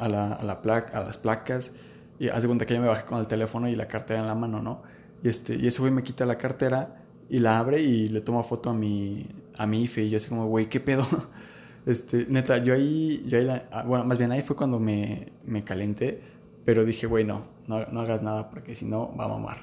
la, 0.08 0.32
a, 0.32 0.44
la 0.44 0.60
las 0.92 1.18
placas. 1.18 1.72
Y 2.18 2.28
hace 2.28 2.46
cuenta 2.46 2.66
que 2.66 2.74
yo 2.74 2.80
me 2.80 2.88
bajé 2.88 3.04
con 3.04 3.20
el 3.20 3.28
teléfono 3.28 3.68
y 3.68 3.76
la 3.76 3.86
cartera 3.86 4.20
en 4.20 4.26
la 4.26 4.34
mano, 4.34 4.60
¿no? 4.60 4.82
Y, 5.22 5.28
este, 5.28 5.54
y 5.54 5.68
ese 5.68 5.80
güey 5.80 5.92
me 5.92 6.02
quita 6.02 6.26
la 6.26 6.36
cartera 6.36 6.96
y 7.28 7.38
la 7.38 7.58
abre 7.58 7.80
y 7.80 8.08
le 8.08 8.20
toma 8.20 8.42
foto 8.42 8.70
a 8.70 8.74
mi, 8.74 9.28
a 9.56 9.66
mi 9.66 9.82
IFE. 9.82 10.04
Y 10.04 10.10
yo 10.10 10.16
así 10.16 10.28
como, 10.28 10.46
güey, 10.46 10.68
¿qué 10.68 10.80
pedo? 10.80 11.06
Este, 11.86 12.26
neta, 12.28 12.58
yo 12.58 12.74
ahí, 12.74 13.24
yo 13.26 13.38
ahí 13.38 13.48
ah, 13.70 13.82
bueno, 13.86 14.04
más 14.04 14.18
bien 14.18 14.30
ahí 14.30 14.42
fue 14.42 14.54
cuando 14.54 14.78
me, 14.78 15.28
me 15.46 15.64
calenté, 15.64 16.20
pero 16.66 16.84
dije, 16.84 17.06
güey, 17.06 17.24
no, 17.24 17.44
no, 17.66 18.00
hagas 18.00 18.20
nada 18.20 18.50
porque 18.50 18.74
si 18.74 18.84
no 18.84 19.16
va 19.16 19.24
a 19.24 19.28
mamar. 19.28 19.56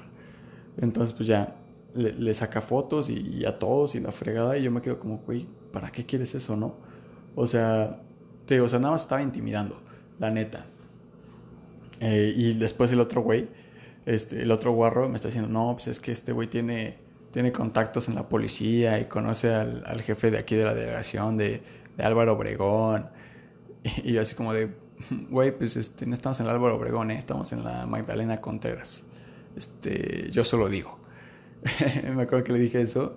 Entonces, 0.76 1.14
pues 1.14 1.28
ya, 1.28 1.54
le, 1.94 2.34
saca 2.34 2.62
fotos 2.62 3.10
y, 3.10 3.44
a 3.44 3.60
todos 3.60 3.94
y 3.94 4.00
la 4.00 4.10
fregada 4.10 4.58
y 4.58 4.64
yo 4.64 4.72
me 4.72 4.82
quedo 4.82 4.98
como, 4.98 5.18
güey, 5.18 5.46
¿para 5.72 5.92
qué 5.92 6.04
quieres 6.04 6.34
eso, 6.34 6.56
no? 6.56 6.74
O 7.36 7.46
sea, 7.46 8.00
o 8.60 8.68
sea, 8.68 8.78
nada 8.78 8.92
más 8.92 9.02
estaba 9.02 9.22
intimidando, 9.22 9.80
la 10.18 10.30
neta. 10.30 10.66
Eh, 12.00 12.32
y 12.36 12.54
después 12.54 12.92
el 12.92 13.00
otro 13.00 13.22
güey, 13.22 13.48
este, 14.04 14.42
el 14.42 14.50
otro 14.50 14.72
guarro 14.72 15.08
me 15.08 15.16
está 15.16 15.28
diciendo, 15.28 15.50
no, 15.50 15.72
pues 15.74 15.88
es 15.88 16.00
que 16.00 16.12
este 16.12 16.32
güey 16.32 16.48
tiene, 16.48 16.98
tiene 17.30 17.52
contactos 17.52 18.08
en 18.08 18.14
la 18.14 18.28
policía 18.28 19.00
y 19.00 19.06
conoce 19.06 19.52
al, 19.54 19.82
al 19.86 20.00
jefe 20.02 20.30
de 20.30 20.38
aquí 20.38 20.54
de 20.54 20.64
la 20.64 20.74
delegación 20.74 21.36
de 21.36 21.62
de 21.96 22.04
Álvaro 22.04 22.34
Obregón. 22.34 23.08
Y, 24.02 24.14
yo 24.14 24.20
así 24.20 24.34
como 24.34 24.52
de, 24.52 24.68
güey, 25.30 25.56
pues 25.56 25.76
este, 25.76 26.06
no 26.06 26.14
estamos 26.14 26.40
en 26.40 26.46
el 26.46 26.52
Álvaro 26.52 26.74
Obregón, 26.74 27.12
¿eh? 27.12 27.16
estamos 27.16 27.52
en 27.52 27.62
la 27.62 27.86
Magdalena 27.86 28.40
Contreras. 28.40 29.04
Este, 29.56 30.28
yo 30.32 30.42
solo 30.42 30.68
digo. 30.68 30.98
Me 32.02 32.22
acuerdo 32.22 32.42
que 32.42 32.52
le 32.52 32.58
dije 32.58 32.80
eso 32.80 33.14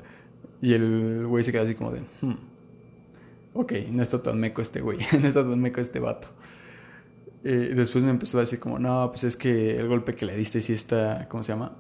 y 0.62 0.74
el 0.74 1.26
güey 1.26 1.44
se 1.44 1.52
quedó 1.52 1.64
así 1.64 1.74
como 1.74 1.92
de, 1.92 2.02
hmm, 2.22 2.36
ok, 3.53 3.74
no 3.91 4.03
está 4.03 4.22
tan 4.22 4.39
meco 4.39 4.62
este 4.62 4.82
güey, 4.82 5.00
no 5.20 5.27
está 5.27 5.41
tan 5.41 5.60
meco 5.60 5.82
este 5.82 6.00
vato. 6.00 6.27
Y 7.44 7.51
después 7.51 8.03
me 8.03 8.10
empezó 8.10 8.38
a 8.38 8.41
decir 8.41 8.60
como, 8.60 8.79
no, 8.79 9.10
pues 9.12 9.24
es 9.24 9.38
que 9.38 9.77
el 9.77 9.88
golpe 9.88 10.13
que 10.13 10.25
le 10.25 10.36
diste 10.36 10.62
sí 10.62 10.74
está, 10.74 11.27
¿cómo 11.29 11.41
se 11.41 11.53
llama? 11.53 11.77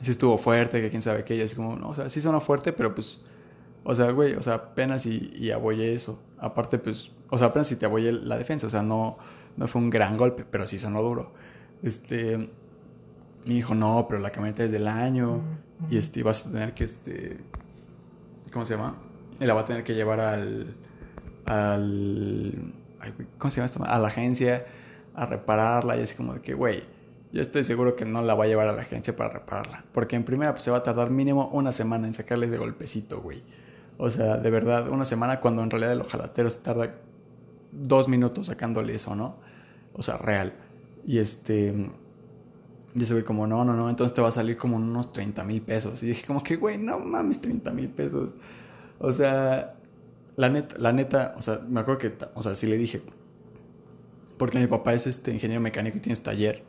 Sí 0.00 0.12
estuvo 0.12 0.38
fuerte, 0.38 0.80
que 0.80 0.90
quién 0.90 1.02
sabe 1.02 1.24
qué. 1.24 1.34
Y 1.34 1.40
así 1.40 1.56
como, 1.56 1.74
no, 1.74 1.88
o 1.88 1.94
sea, 1.94 2.08
sí 2.08 2.20
sonó 2.20 2.40
fuerte, 2.40 2.72
pero 2.72 2.94
pues 2.94 3.20
o 3.84 3.94
sea, 3.94 4.10
güey, 4.10 4.34
o 4.34 4.42
sea, 4.42 4.54
apenas 4.54 5.04
y, 5.04 5.30
y 5.36 5.50
abollé 5.50 5.92
eso. 5.94 6.18
Aparte, 6.38 6.78
pues, 6.78 7.10
o 7.28 7.36
sea, 7.36 7.48
apenas 7.48 7.68
si 7.68 7.76
te 7.76 7.84
abollé 7.84 8.12
la 8.12 8.38
defensa. 8.38 8.66
O 8.66 8.70
sea, 8.70 8.82
no, 8.82 9.18
no 9.56 9.68
fue 9.68 9.82
un 9.82 9.90
gran 9.90 10.16
golpe, 10.16 10.44
pero 10.50 10.66
sí 10.66 10.78
sonó 10.78 11.02
duro. 11.02 11.32
Este, 11.82 12.38
me 12.38 13.54
dijo, 13.54 13.74
no, 13.74 14.06
pero 14.08 14.20
la 14.20 14.30
camioneta 14.30 14.64
es 14.64 14.72
del 14.72 14.88
año 14.88 15.42
y 15.90 15.98
este, 15.98 16.22
vas 16.22 16.46
a 16.46 16.50
tener 16.50 16.72
que, 16.72 16.84
este, 16.84 17.36
¿cómo 18.50 18.64
se 18.64 18.74
llama? 18.74 18.96
Y 19.40 19.46
la 19.46 19.54
va 19.54 19.62
a 19.62 19.64
tener 19.64 19.84
que 19.84 19.94
llevar 19.94 20.20
al, 20.20 20.74
al, 21.46 22.72
¿cómo 23.38 23.50
se 23.50 23.56
llama 23.56 23.66
esta? 23.66 23.84
A 23.84 23.98
la 23.98 24.08
agencia 24.08 24.66
a 25.14 25.26
repararla 25.26 25.96
y 25.96 26.00
así 26.00 26.16
como 26.16 26.34
de 26.34 26.40
que, 26.40 26.54
güey, 26.54 26.82
yo 27.32 27.42
estoy 27.42 27.64
seguro 27.64 27.96
que 27.96 28.04
no 28.04 28.22
la 28.22 28.34
va 28.34 28.44
a 28.44 28.46
llevar 28.46 28.68
a 28.68 28.72
la 28.72 28.82
agencia 28.82 29.16
para 29.16 29.30
repararla. 29.30 29.84
Porque 29.92 30.16
en 30.16 30.24
primera, 30.24 30.52
pues 30.52 30.62
se 30.62 30.70
va 30.70 30.78
a 30.78 30.82
tardar 30.82 31.10
mínimo 31.10 31.48
una 31.48 31.72
semana 31.72 32.06
en 32.06 32.14
sacarle 32.14 32.46
ese 32.46 32.58
golpecito, 32.58 33.20
güey. 33.20 33.42
O 33.98 34.10
sea, 34.10 34.36
de 34.36 34.50
verdad, 34.50 34.88
una 34.88 35.04
semana 35.04 35.40
cuando 35.40 35.62
en 35.62 35.70
realidad 35.70 35.92
el 35.92 36.00
ojalatero 36.00 36.50
se 36.50 36.60
tarda 36.60 36.94
dos 37.72 38.08
minutos 38.08 38.46
sacándole 38.46 38.94
eso, 38.94 39.14
¿no? 39.16 39.36
O 39.94 40.02
sea, 40.02 40.16
real. 40.16 40.52
Y 41.06 41.18
este. 41.18 41.90
Y 42.94 43.02
ese 43.02 43.14
güey, 43.14 43.24
como, 43.24 43.46
no, 43.48 43.64
no, 43.64 43.74
no, 43.74 43.90
entonces 43.90 44.14
te 44.14 44.22
va 44.22 44.28
a 44.28 44.32
salir 44.32 44.56
como 44.56 44.76
unos 44.76 45.10
30 45.10 45.42
mil 45.42 45.60
pesos. 45.60 46.02
Y 46.04 46.06
dije, 46.06 46.24
como 46.26 46.42
que, 46.42 46.54
güey, 46.54 46.78
no 46.78 47.00
mames, 47.00 47.40
30 47.40 47.72
mil 47.72 47.88
pesos. 47.88 48.34
O 48.98 49.12
sea, 49.12 49.74
la 50.36 50.48
neta, 50.48 50.76
la 50.78 50.92
neta, 50.92 51.34
o 51.36 51.42
sea, 51.42 51.60
me 51.68 51.80
acuerdo 51.80 51.98
que, 51.98 52.14
o 52.34 52.42
sea, 52.42 52.54
sí 52.54 52.66
le 52.66 52.76
dije, 52.76 53.02
porque 54.36 54.58
mi 54.58 54.66
papá 54.66 54.94
es 54.94 55.06
este 55.06 55.30
ingeniero 55.32 55.60
mecánico 55.60 55.98
y 55.98 56.00
tiene 56.00 56.16
su 56.16 56.22
taller. 56.22 56.62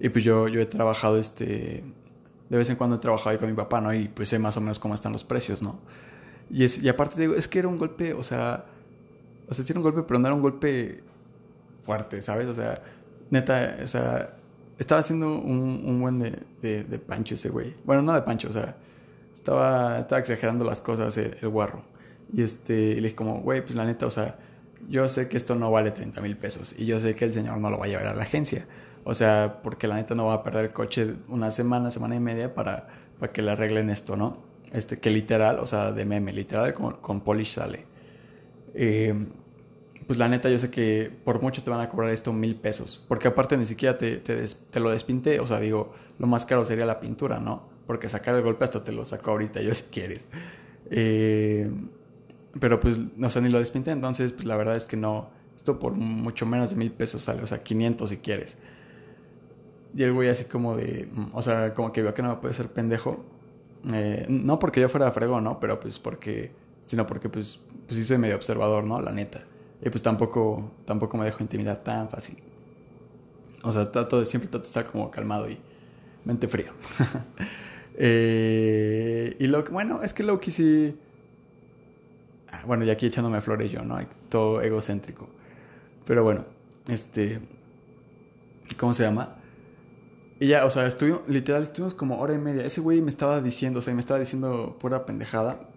Y 0.00 0.08
pues 0.08 0.24
yo, 0.24 0.48
yo 0.48 0.60
he 0.60 0.66
trabajado, 0.66 1.18
este, 1.18 1.84
de 2.48 2.56
vez 2.56 2.70
en 2.70 2.76
cuando 2.76 2.96
he 2.96 2.98
trabajado 2.98 3.30
ahí 3.30 3.38
con 3.38 3.48
mi 3.48 3.56
papá, 3.56 3.80
¿no? 3.80 3.92
Y 3.94 4.08
pues 4.08 4.28
sé 4.28 4.38
más 4.38 4.56
o 4.56 4.60
menos 4.60 4.78
cómo 4.78 4.94
están 4.94 5.12
los 5.12 5.24
precios, 5.24 5.62
¿no? 5.62 5.80
Y, 6.50 6.64
es, 6.64 6.82
y 6.82 6.88
aparte 6.88 7.20
digo, 7.20 7.34
es 7.34 7.48
que 7.48 7.58
era 7.58 7.68
un 7.68 7.76
golpe, 7.76 8.14
o 8.14 8.22
sea, 8.22 8.64
o 9.48 9.54
sea, 9.54 9.64
sí 9.64 9.72
era 9.72 9.80
un 9.80 9.84
golpe, 9.84 10.02
pero 10.02 10.18
no 10.18 10.26
era 10.26 10.34
un 10.34 10.42
golpe 10.42 11.02
fuerte, 11.82 12.22
¿sabes? 12.22 12.46
O 12.46 12.54
sea, 12.54 12.82
neta, 13.30 13.78
o 13.82 13.86
sea, 13.86 14.36
estaba 14.78 15.00
haciendo 15.00 15.38
un, 15.38 15.82
un 15.84 16.00
buen 16.00 16.18
de, 16.18 16.84
de, 16.84 16.98
pancho 16.98 17.34
ese 17.34 17.48
güey. 17.48 17.74
Bueno, 17.84 18.02
no 18.02 18.14
de 18.14 18.22
pancho, 18.22 18.48
o 18.48 18.52
sea, 18.52 18.76
estaba, 19.38 20.00
exagerando 20.18 20.64
las 20.64 20.80
cosas 20.80 21.16
el, 21.16 21.48
guarro. 21.48 21.82
Y 22.32 22.42
este, 22.42 22.94
le 22.94 23.02
dije 23.02 23.14
como, 23.14 23.40
güey, 23.40 23.62
pues 23.62 23.74
la 23.74 23.84
neta, 23.84 24.06
o 24.06 24.10
sea, 24.10 24.38
yo 24.88 25.08
sé 25.08 25.28
que 25.28 25.36
esto 25.36 25.54
no 25.54 25.70
vale 25.70 25.90
30 25.90 26.20
mil 26.20 26.36
pesos 26.36 26.74
y 26.76 26.86
yo 26.86 27.00
sé 27.00 27.14
que 27.14 27.24
el 27.24 27.32
señor 27.32 27.58
no 27.58 27.70
lo 27.70 27.78
va 27.78 27.86
a 27.86 27.88
llevar 27.88 28.06
a 28.06 28.14
la 28.14 28.22
agencia. 28.22 28.66
O 29.04 29.14
sea, 29.14 29.60
porque 29.62 29.86
la 29.86 29.96
neta 29.96 30.14
no 30.14 30.26
va 30.26 30.34
a 30.34 30.42
perder 30.42 30.66
el 30.66 30.72
coche 30.72 31.14
una 31.28 31.50
semana, 31.50 31.90
semana 31.90 32.16
y 32.16 32.20
media 32.20 32.54
para, 32.54 32.88
para 33.18 33.32
que 33.32 33.40
le 33.42 33.52
arreglen 33.52 33.90
esto, 33.90 34.16
¿no? 34.16 34.42
Este, 34.72 34.98
que 34.98 35.10
literal, 35.10 35.60
o 35.60 35.66
sea, 35.66 35.92
de 35.92 36.04
meme, 36.04 36.32
literal, 36.32 36.74
con, 36.74 36.96
con 36.96 37.22
Polish 37.22 37.54
sale. 37.54 37.86
Eh, 38.74 39.14
pues 40.08 40.18
la 40.18 40.26
neta, 40.26 40.48
yo 40.48 40.58
sé 40.58 40.70
que 40.70 41.10
por 41.24 41.42
mucho 41.42 41.62
te 41.62 41.70
van 41.70 41.80
a 41.80 41.88
cobrar 41.88 42.10
esto 42.10 42.32
mil 42.32 42.56
pesos. 42.56 43.04
Porque 43.08 43.28
aparte 43.28 43.56
ni 43.58 43.66
siquiera 43.66 43.98
te, 43.98 44.16
te, 44.16 44.80
lo 44.80 44.90
despinté. 44.90 45.38
O 45.38 45.46
sea, 45.46 45.60
digo, 45.60 45.92
lo 46.18 46.26
más 46.26 46.46
caro 46.46 46.64
sería 46.64 46.86
la 46.86 46.98
pintura, 46.98 47.38
¿no? 47.38 47.77
Porque 47.88 48.08
sacar 48.08 48.36
el 48.36 48.42
golpe 48.42 48.62
hasta 48.62 48.84
te 48.84 48.92
lo 48.92 49.04
saco 49.04 49.32
ahorita 49.32 49.60
yo 49.60 49.74
si 49.74 49.82
quieres. 49.90 50.28
Eh, 50.90 51.68
pero 52.60 52.78
pues, 52.78 53.00
no 53.16 53.28
sé, 53.28 53.40
ni 53.40 53.48
lo 53.48 53.58
despinté. 53.58 53.90
Entonces, 53.90 54.30
pues 54.32 54.46
la 54.46 54.56
verdad 54.56 54.76
es 54.76 54.86
que 54.86 54.96
no. 54.96 55.30
Esto 55.56 55.80
por 55.80 55.94
mucho 55.94 56.46
menos 56.46 56.70
de 56.70 56.76
mil 56.76 56.92
pesos 56.92 57.22
sale. 57.22 57.42
O 57.42 57.46
sea, 57.48 57.60
500 57.60 58.08
si 58.08 58.18
quieres. 58.18 58.58
Y 59.96 60.04
el 60.04 60.12
güey 60.12 60.28
así 60.28 60.44
como 60.44 60.76
de... 60.76 61.08
O 61.32 61.42
sea, 61.42 61.74
como 61.74 61.90
que 61.90 62.02
veo 62.02 62.14
que 62.14 62.22
no 62.22 62.28
me 62.28 62.36
puede 62.36 62.54
ser 62.54 62.68
pendejo 62.68 63.24
eh, 63.92 64.26
no 64.28 64.58
porque 64.58 64.80
yo 64.80 64.88
fuera 64.88 65.10
fregón, 65.10 65.44
¿no? 65.44 65.60
Pero 65.60 65.78
pues 65.80 65.98
porque, 65.98 66.52
sino 66.84 67.06
porque 67.06 67.28
pues, 67.28 67.64
pues 67.86 67.98
sí 67.98 68.04
soy 68.04 68.18
medio 68.18 68.36
observador, 68.36 68.84
¿no? 68.84 69.00
La 69.00 69.12
neta. 69.12 69.44
Y 69.80 69.90
pues 69.90 70.02
tampoco, 70.02 70.72
tampoco 70.84 71.16
me 71.16 71.24
dejo 71.24 71.42
intimidar 71.42 71.82
tan 71.82 72.08
fácil. 72.08 72.38
O 73.62 73.72
sea, 73.72 73.90
trato 73.90 74.20
de, 74.20 74.26
siempre 74.26 74.48
trato 74.48 74.64
de 74.64 74.68
estar 74.68 74.86
como 74.86 75.10
calmado 75.10 75.48
y 75.48 75.58
mente 76.24 76.48
frío. 76.48 76.72
eh, 78.00 79.36
y 79.40 79.46
lo 79.48 79.64
bueno, 79.64 80.02
es 80.02 80.14
que 80.14 80.22
Loki 80.22 80.52
sí... 80.52 80.96
Ah, 82.50 82.62
bueno, 82.64 82.84
ya 82.84 82.92
aquí 82.92 83.06
echándome 83.06 83.40
flores 83.40 83.70
yo, 83.72 83.82
¿no? 83.82 83.98
Todo 84.30 84.62
egocéntrico. 84.62 85.28
Pero 86.06 86.22
bueno, 86.22 86.44
este... 86.88 87.40
¿Cómo 88.76 88.94
se 88.94 89.02
llama? 89.02 89.36
Y 90.38 90.46
ya, 90.46 90.64
o 90.64 90.70
sea, 90.70 90.86
estuvimos, 90.86 91.22
literal, 91.26 91.64
estuvimos 91.64 91.94
como 91.94 92.20
hora 92.20 92.34
y 92.34 92.38
media. 92.38 92.64
Ese 92.64 92.80
güey 92.80 93.00
me 93.02 93.10
estaba 93.10 93.40
diciendo, 93.40 93.80
o 93.80 93.82
sea, 93.82 93.92
me 93.94 94.00
estaba 94.00 94.20
diciendo 94.20 94.76
pura 94.78 95.04
pendejada. 95.04 95.68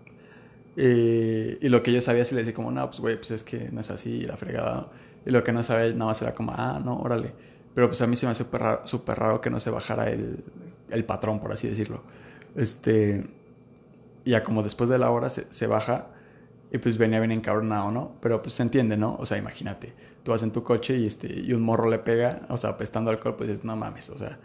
Eh, 0.78 1.58
y 1.60 1.70
lo 1.70 1.82
que 1.82 1.92
yo 1.92 2.02
sabía, 2.02 2.24
sí 2.24 2.36
le 2.36 2.42
decía 2.42 2.54
como, 2.54 2.72
no, 2.72 2.86
pues 2.88 3.00
güey, 3.00 3.16
pues 3.16 3.32
es 3.32 3.44
que 3.44 3.70
no 3.72 3.82
es 3.82 3.90
así, 3.90 4.22
la 4.22 4.38
fregada. 4.38 4.92
Y 5.26 5.32
lo 5.32 5.44
que 5.44 5.52
no 5.52 5.64
sabía, 5.64 5.92
nada 5.94 6.06
más 6.06 6.22
era 6.22 6.36
como, 6.36 6.54
ah, 6.56 6.80
no, 6.84 7.00
órale. 7.00 7.34
Pero 7.74 7.88
pues 7.88 8.02
a 8.02 8.08
mí 8.08 8.16
se 8.16 8.28
me 8.28 8.34
hace 8.34 8.44
súper 8.44 8.62
raro, 8.62 8.84
raro 9.08 9.42
que 9.42 9.50
no 9.50 9.60
se 9.60 9.72
bajara 9.72 10.10
el, 10.12 10.44
el, 10.92 11.06
patrón, 11.06 11.40
por 11.40 11.52
así 11.52 11.68
decirlo. 11.68 12.04
Este, 12.56 13.24
ya 14.26 14.44
como 14.44 14.64
después 14.64 14.90
de 14.90 14.98
la 14.98 15.10
hora 15.12 15.30
se, 15.30 15.68
baja 15.68 16.08
y 16.72 16.78
pues 16.78 16.98
venía 16.98 17.20
bien 17.20 17.32
encabronado, 17.32 17.92
¿no? 17.92 18.14
Pero 18.22 18.42
pues 18.42 18.56
se 18.56 18.64
entiende, 18.64 18.98
¿no? 18.98 19.16
O 19.20 19.26
sea, 19.26 19.38
imagínate, 19.38 19.94
tú 20.24 20.32
vas 20.32 20.44
en 20.44 20.52
tu 20.52 20.64
coche 20.64 20.98
y, 20.98 21.06
este, 21.06 21.28
y 21.42 21.54
un 21.54 21.62
morro 21.62 21.90
le 21.90 22.00
pega, 22.00 22.42
o 22.50 22.58
sea, 22.58 22.72
apestando 22.72 23.12
alcohol, 23.12 23.36
pues 23.36 23.50
dices, 23.50 23.66
no 23.66 23.76
mames, 23.76 24.10
o 24.10 24.18
sea, 24.18 24.40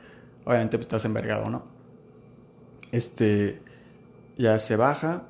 obviamente 0.45 0.77
pues 0.79 0.87
estás 0.87 1.05
envergado, 1.05 1.51
¿no? 1.51 1.65
Este, 2.93 3.61
ya 4.37 4.59
se 4.59 4.77
baja 4.77 5.25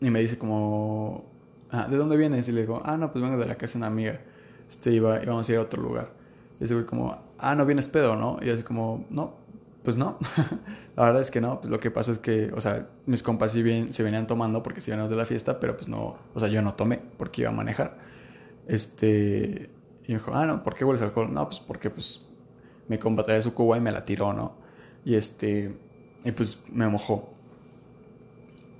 y 0.00 0.10
me 0.10 0.20
dice 0.20 0.38
como, 0.38 1.24
ah, 1.70 1.88
¿de 1.88 1.96
dónde 1.96 2.16
vienes? 2.16 2.48
Y 2.48 2.52
le 2.52 2.62
digo, 2.62 2.82
ah, 2.84 2.96
no, 2.96 3.12
pues 3.12 3.22
vengo 3.22 3.38
de 3.38 3.46
la 3.46 3.54
casa 3.54 3.74
de 3.74 3.78
una 3.78 3.86
amiga, 3.86 4.20
este, 4.68 4.92
iba, 4.92 5.22
íbamos 5.22 5.48
a 5.48 5.52
ir 5.52 5.58
a 5.58 5.62
otro 5.62 5.82
lugar. 5.82 6.12
Y 6.58 6.64
dice, 6.64 6.74
güey, 6.74 6.86
como, 6.86 7.18
ah, 7.38 7.54
no 7.54 7.66
vienes 7.66 7.88
pedo, 7.88 8.16
¿no? 8.16 8.38
Y 8.42 8.50
así 8.50 8.62
como, 8.62 9.06
no, 9.10 9.34
pues 9.82 9.96
no, 9.96 10.18
la 10.96 11.04
verdad 11.04 11.20
es 11.20 11.30
que 11.30 11.40
no, 11.40 11.60
pues 11.60 11.70
lo 11.70 11.80
que 11.80 11.90
pasa 11.90 12.12
es 12.12 12.18
que, 12.18 12.52
o 12.54 12.60
sea, 12.60 12.88
mis 13.06 13.22
compas 13.22 13.52
sí 13.52 13.62
bien, 13.62 13.92
se 13.92 14.02
venían 14.02 14.26
tomando 14.26 14.62
porque 14.62 14.80
sí 14.80 14.90
veníamos 14.90 15.10
de 15.10 15.16
la 15.16 15.26
fiesta, 15.26 15.58
pero 15.58 15.76
pues 15.76 15.88
no, 15.88 16.16
o 16.34 16.40
sea, 16.40 16.48
yo 16.48 16.62
no 16.62 16.74
tomé 16.74 17.00
porque 17.16 17.42
iba 17.42 17.50
a 17.50 17.54
manejar. 17.54 17.98
Este, 18.68 19.70
y 20.06 20.12
me 20.12 20.18
dijo, 20.18 20.32
ah, 20.34 20.46
no, 20.46 20.62
¿por 20.62 20.74
qué 20.74 20.84
hueles 20.84 21.02
alcohol? 21.02 21.32
No, 21.32 21.46
pues 21.46 21.60
porque 21.60 21.90
pues 21.90 22.22
mi 22.88 22.98
compa 22.98 23.24
traía 23.24 23.42
su 23.42 23.54
cuba 23.54 23.76
y 23.76 23.80
me 23.80 23.90
la 23.90 24.04
tiró, 24.04 24.32
¿no? 24.32 24.54
Y 25.04 25.16
este, 25.16 25.74
y 26.24 26.32
pues 26.32 26.62
me 26.70 26.88
mojó. 26.88 27.30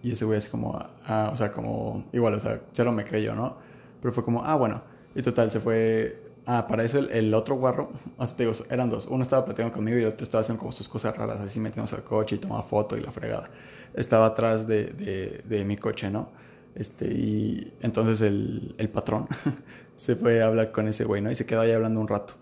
Y 0.02 0.12
ese 0.12 0.24
güey 0.24 0.38
así 0.38 0.50
como, 0.50 0.78
ah, 1.06 1.30
o 1.32 1.36
sea, 1.36 1.52
como, 1.52 2.04
igual, 2.12 2.34
o 2.34 2.38
sea, 2.38 2.60
cero 2.72 2.92
me 2.92 3.04
creyó, 3.04 3.34
¿no? 3.34 3.56
Pero 4.00 4.12
fue 4.12 4.24
como, 4.24 4.44
ah, 4.44 4.54
bueno. 4.56 4.82
Y 5.14 5.22
total, 5.22 5.50
se 5.50 5.60
fue 5.60 6.21
Ah, 6.44 6.66
para 6.66 6.82
eso 6.82 6.98
el, 6.98 7.32
otro 7.34 7.54
guarro, 7.54 7.92
te 8.36 8.44
digo, 8.44 8.56
eran 8.68 8.90
dos. 8.90 9.06
Uno 9.06 9.22
estaba 9.22 9.44
platicando 9.44 9.74
conmigo 9.74 9.96
y 9.96 10.00
el 10.00 10.08
otro 10.08 10.24
estaba 10.24 10.40
haciendo 10.40 10.58
como 10.58 10.72
sus 10.72 10.88
cosas 10.88 11.16
raras, 11.16 11.40
así 11.40 11.60
metiéndose 11.60 11.94
al 11.94 12.02
coche 12.02 12.36
y 12.36 12.38
tomaba 12.38 12.62
foto 12.64 12.96
y 12.96 13.00
la 13.00 13.12
fregada. 13.12 13.48
Estaba 13.94 14.26
atrás 14.26 14.66
de, 14.66 14.86
de, 14.86 15.42
de 15.44 15.64
mi 15.64 15.76
coche, 15.76 16.10
¿no? 16.10 16.30
Este, 16.74 17.06
y 17.06 17.72
entonces 17.80 18.20
el, 18.22 18.74
el 18.78 18.88
patrón 18.88 19.28
se 19.94 20.16
fue 20.16 20.42
a 20.42 20.46
hablar 20.46 20.72
con 20.72 20.88
ese 20.88 21.04
güey, 21.04 21.22
¿no? 21.22 21.30
Y 21.30 21.36
se 21.36 21.46
quedó 21.46 21.60
ahí 21.60 21.70
hablando 21.70 22.00
un 22.00 22.08
rato. 22.08 22.34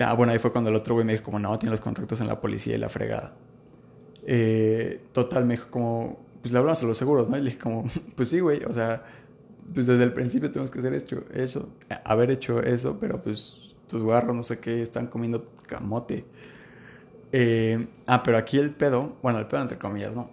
Ah, 0.00 0.14
bueno, 0.14 0.32
ahí 0.32 0.38
fue 0.38 0.50
cuando 0.50 0.70
el 0.70 0.76
otro 0.76 0.94
güey 0.94 1.06
me 1.06 1.12
dijo 1.12 1.24
como, 1.24 1.38
no, 1.38 1.58
tiene 1.58 1.72
los 1.72 1.80
contactos 1.80 2.20
en 2.20 2.26
la 2.26 2.40
policía 2.40 2.74
y 2.74 2.78
la 2.78 2.88
fregada. 2.88 3.34
Eh, 4.26 5.02
total, 5.12 5.44
me 5.44 5.54
dijo 5.54 5.70
como, 5.70 6.24
pues 6.40 6.52
le 6.52 6.58
hablamos 6.58 6.82
a 6.82 6.86
los 6.86 6.96
seguros, 6.96 7.28
¿no? 7.28 7.36
Y 7.36 7.40
le 7.40 7.46
dije 7.46 7.58
como, 7.58 7.84
pues 8.16 8.30
sí, 8.30 8.40
güey, 8.40 8.64
o 8.64 8.72
sea 8.72 9.02
pues 9.72 9.86
desde 9.86 10.04
el 10.04 10.12
principio 10.12 10.50
tenemos 10.50 10.70
que 10.70 10.78
hacer 10.80 10.94
esto, 10.94 11.24
eso, 11.32 11.68
haber 12.04 12.30
hecho 12.30 12.60
eso, 12.60 12.98
pero 13.00 13.22
pues 13.22 13.74
tus 13.88 14.02
guarros, 14.02 14.34
no 14.34 14.42
sé 14.42 14.58
qué, 14.58 14.82
están 14.82 15.06
comiendo 15.06 15.46
camote. 15.66 16.24
Eh, 17.32 17.86
ah, 18.06 18.22
pero 18.22 18.36
aquí 18.36 18.58
el 18.58 18.70
pedo, 18.70 19.16
bueno, 19.22 19.38
el 19.38 19.46
pedo 19.46 19.62
entre 19.62 19.78
comillas, 19.78 20.14
¿no? 20.14 20.30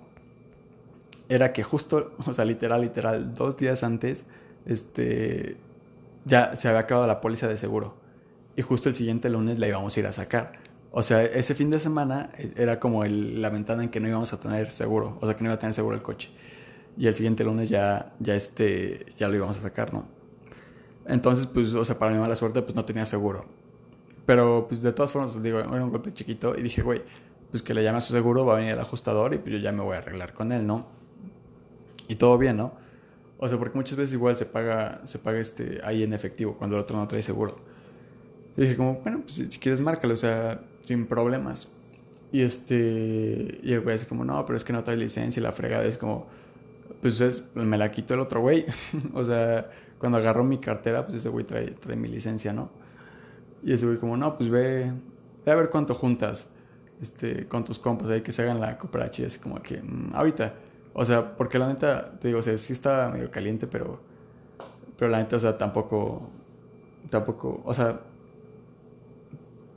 Era 1.30 1.54
que 1.54 1.64
justo, 1.64 2.14
o 2.26 2.34
sea, 2.34 2.46
literal, 2.46 2.82
literal, 2.82 3.34
dos 3.34 3.58
días 3.58 3.84
antes, 3.84 4.26
este, 4.66 5.58
ya 6.26 6.56
se 6.56 6.68
había 6.68 6.82
acabado 6.82 7.08
la 7.08 7.22
póliza 7.22 7.48
de 7.48 7.58
seguro. 7.58 7.96
Y 8.56 8.62
justo 8.64 8.90
el 8.90 8.96
siguiente 8.96 9.30
lunes 9.30 9.60
la 9.60 9.68
íbamos 9.68 9.96
a 9.96 10.00
ir 10.00 10.08
a 10.08 10.12
sacar. 10.12 10.54
O 10.92 11.04
sea, 11.04 11.24
ese 11.24 11.56
fin 11.56 11.72
de 11.72 11.80
semana 11.80 12.32
eh, 12.38 12.52
era 12.58 12.80
como 12.80 13.06
el, 13.06 13.42
la 13.42 13.50
ventana 13.50 13.84
en 13.84 13.90
que 13.90 14.02
no 14.02 14.10
íbamos 14.10 14.34
a 14.34 14.40
tener 14.40 14.70
seguro, 14.70 15.18
o 15.22 15.26
sea, 15.26 15.36
que 15.36 15.44
no 15.44 15.50
iba 15.50 15.56
a 15.56 15.60
tener 15.60 15.74
seguro 15.74 15.96
el 15.96 16.02
coche 16.02 16.30
y 16.98 17.08
el 17.08 17.16
siguiente 17.16 17.44
lunes 17.44 17.70
ya, 17.70 18.14
ya, 18.20 18.36
este, 18.36 19.06
ya 19.18 19.28
lo 19.28 19.36
íbamos 19.36 19.58
a 19.60 19.62
sacar, 19.62 19.94
¿no? 19.94 20.06
Entonces, 21.06 21.48
pues, 21.48 21.74
o 21.74 21.84
sea, 21.84 21.98
para 21.98 22.14
mi 22.14 22.20
mala 22.20 22.36
suerte, 22.36 22.62
pues 22.62 22.76
no 22.76 22.86
tenía 22.86 23.06
seguro. 23.06 23.46
Pero, 24.26 24.66
pues, 24.68 24.82
de 24.82 24.94
todas 24.94 25.12
formas, 25.12 25.42
digo, 25.42 25.60
era 25.60 25.84
un 25.84 25.92
golpe 25.92 26.14
chiquito 26.14 26.56
y 26.58 26.62
dije, 26.62 26.82
güey, 26.82 27.02
pues 27.52 27.62
que 27.62 27.74
le 27.74 27.84
llame 27.84 27.98
a 27.98 28.02
su 28.02 28.14
seguro, 28.14 28.46
va 28.46 28.54
a 28.54 28.58
venir 28.58 28.74
el 28.74 28.80
ajustador 28.80 29.34
y 29.34 29.38
pues 29.38 29.54
yo 29.54 29.60
ya 29.60 29.72
me 29.72 29.84
voy 29.84 29.96
a 29.96 29.98
arreglar 30.00 30.34
con 30.34 30.52
él, 30.54 30.66
¿no? 30.66 30.88
Y 32.08 32.16
todo 32.16 32.38
bien, 32.38 32.58
¿no? 32.58 32.74
O 33.38 33.50
sea, 33.50 33.58
porque 33.58 33.78
muchas 33.78 33.98
veces 33.98 34.14
igual 34.14 34.38
se 34.38 34.46
paga, 34.46 35.02
se 35.04 35.20
paga 35.20 35.40
este, 35.40 35.82
ahí 35.84 36.04
en 36.04 36.14
efectivo 36.14 36.56
cuando 36.58 36.78
el 36.78 36.84
otro 36.84 36.98
no 36.98 37.08
trae 37.08 37.22
seguro. 37.22 37.58
Y 38.56 38.62
dije 38.62 38.78
como, 38.78 39.00
bueno, 39.02 39.22
pues 39.22 39.34
si, 39.50 39.60
quieres 39.60 39.82
márcalo, 39.82 40.14
o 40.14 40.18
sea, 40.18 40.62
sin 40.82 41.08
problemas. 41.08 41.72
Y 42.32 42.42
este, 42.42 43.60
y 43.62 43.74
el 43.74 43.82
güey 43.82 43.96
así 43.96 44.06
como, 44.06 44.24
no, 44.24 44.46
pero 44.46 44.56
es 44.56 44.64
que 44.64 44.72
no 44.72 44.82
trae 44.84 44.96
licencia 44.96 45.40
y 45.40 45.44
la 45.44 45.52
fregada 45.52 45.84
es 45.86 45.98
como, 45.98 46.28
pues 47.02 47.20
es, 47.22 47.44
me 47.56 47.78
la 47.78 47.92
quitó 47.92 48.14
el 48.14 48.20
otro 48.20 48.42
güey. 48.42 48.66
o 49.14 49.24
sea, 49.26 49.70
cuando 49.98 50.18
agarró 50.18 50.44
mi 50.44 50.58
cartera, 50.60 51.06
pues 51.06 51.18
ese 51.18 51.30
güey 51.30 51.46
trae, 51.46 51.72
trae 51.72 51.96
mi 51.96 52.08
licencia, 52.08 52.54
¿no? 52.54 52.70
Y 53.64 53.74
ese 53.74 53.86
güey 53.86 53.98
como, 53.98 54.18
no, 54.18 54.38
pues 54.38 54.50
ve, 54.50 54.92
ve 55.46 55.52
a 55.52 55.56
ver 55.56 55.70
cuánto 55.70 55.94
juntas 55.94 56.52
este, 57.02 57.48
con 57.48 57.66
tus 57.66 57.80
compas 57.80 58.10
ahí 58.10 58.22
que 58.22 58.32
se 58.32 58.44
hagan 58.44 58.60
la 58.60 58.78
cooperativa. 58.78 59.28
Así 59.28 59.40
como 59.40 59.62
que, 59.62 59.82
mm, 59.82 60.12
ahorita. 60.14 60.54
O 60.94 61.06
sea, 61.06 61.36
porque 61.36 61.58
la 61.58 61.68
neta, 61.68 62.12
te 62.20 62.28
digo, 62.28 62.40
o 62.40 62.44
sea, 62.44 62.58
sí 62.58 62.74
estaba 62.74 63.10
medio 63.10 63.32
caliente, 63.32 63.66
pero, 63.68 64.00
pero 64.98 65.10
la 65.10 65.20
neta, 65.20 65.38
o 65.38 65.40
sea, 65.40 65.58
tampoco, 65.58 66.30
tampoco, 67.10 67.62
o 67.66 67.74
sea, 67.74 68.02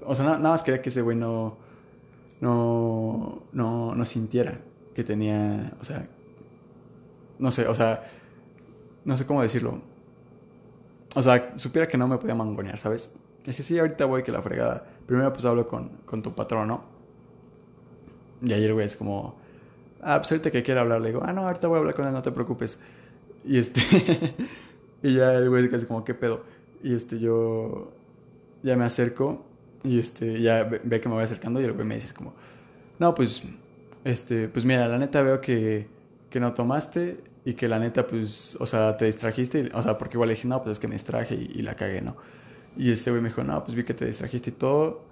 o 0.05 0.15
sea, 0.15 0.25
nada, 0.25 0.39
más 0.39 0.63
quería 0.63 0.83
que 0.83 0.89
ese 0.89 1.03
güey 1.03 1.17
no, 1.17 1.57
no, 2.41 3.45
no, 3.53 3.95
no 3.95 4.05
sintiera 4.05 4.59
que 4.95 5.05
tenía, 5.05 5.73
o 5.81 5.85
sea, 5.85 6.09
no 7.39 7.51
sé, 7.51 7.67
o 7.67 7.75
sea, 7.75 8.05
no 9.05 9.17
sé 9.17 9.27
cómo 9.27 9.43
decirlo. 9.43 9.81
O 11.15 11.23
sea, 11.23 11.53
supiera 11.57 11.87
que 11.87 11.97
no 11.97 12.09
me 12.09 12.19
podía 12.19 12.35
mangonear, 12.35 12.79
¿sabes? 12.79 13.15
dije, 13.45 13.63
sí, 13.63 13.79
ahorita 13.79 14.07
voy 14.07 14.23
que 14.23 14.33
la 14.33 14.43
fregada. 14.43 14.85
Primero 15.07 15.33
pues 15.33 15.45
hablo 15.45 15.67
con, 15.67 15.91
con 16.07 16.23
tu 16.23 16.35
patrón, 16.35 16.69
¿no? 16.69 16.85
Y 18.43 18.53
ayer, 18.53 18.73
güey, 18.73 18.87
es 18.87 18.97
como, 18.97 19.37
ah, 20.03 20.19
pues 20.19 20.33
ahorita 20.33 20.51
que 20.51 20.63
quiera 20.63 20.81
hablar, 20.81 21.01
le 21.01 21.09
digo, 21.09 21.23
ah, 21.25 21.33
no, 21.33 21.43
ahorita 21.43 21.69
voy 21.69 21.77
a 21.77 21.81
hablar 21.81 21.95
con 21.95 22.07
él, 22.07 22.13
no 22.13 22.23
te 22.23 22.33
preocupes. 22.33 22.79
Y 23.45 23.59
este, 23.59 23.81
y 25.03 25.15
ya 25.15 25.35
el 25.35 25.49
güey 25.49 25.69
casi 25.69 25.87
como, 25.87 26.05
¿qué 26.05 26.15
pedo? 26.15 26.43
Y 26.83 26.95
este, 26.95 27.19
yo 27.19 27.93
ya 28.63 28.77
me 28.77 28.85
acerco 28.85 29.45
y 29.83 29.99
este, 29.99 30.41
ya 30.41 30.65
ve, 30.65 31.01
que 31.01 31.09
me 31.09 31.15
voy 31.15 31.25
acercando 31.25 31.61
y 31.61 31.65
el 31.65 31.73
güey 31.73 31.87
me 31.87 31.95
dice 31.97 32.15
como, 32.15 32.35
no, 32.99 33.15
pues, 33.15 33.43
este, 34.05 34.49
pues 34.49 34.65
mira, 34.65 34.89
la 34.89 34.99
neta 34.99 35.23
veo 35.23 35.39
que 35.39 35.87
que 36.35 36.41
no 36.41 36.53
tomaste 36.53 37.23
y 37.45 37.55
que 37.55 37.69
la 37.69 37.79
neta, 37.79 38.09
pues, 38.09 38.57
o 38.59 38.67
sea, 38.67 38.97
te 38.97 39.05
distrajiste, 39.05 39.71
o 39.73 39.81
sea, 39.81 39.97
porque 39.97 40.17
igual 40.17 40.31
le 40.31 40.35
dije, 40.35 40.49
no, 40.49 40.61
pues 40.61 40.73
es 40.73 40.79
que 40.81 40.89
me 40.89 40.97
distraje 40.97 41.37
y, 41.37 41.63
la 41.63 41.77
cagué, 41.77 42.03
¿no? 42.03 42.17
Y 42.77 42.91
ese 42.91 43.11
güey 43.11 43.23
me 43.23 43.29
dijo, 43.29 43.45
no, 43.45 43.63
pues 43.63 43.77
vi 43.77 43.85
que 43.85 43.95
te 43.95 44.05
distrajiste 44.05 44.51
y 44.51 44.55
todo, 44.55 45.05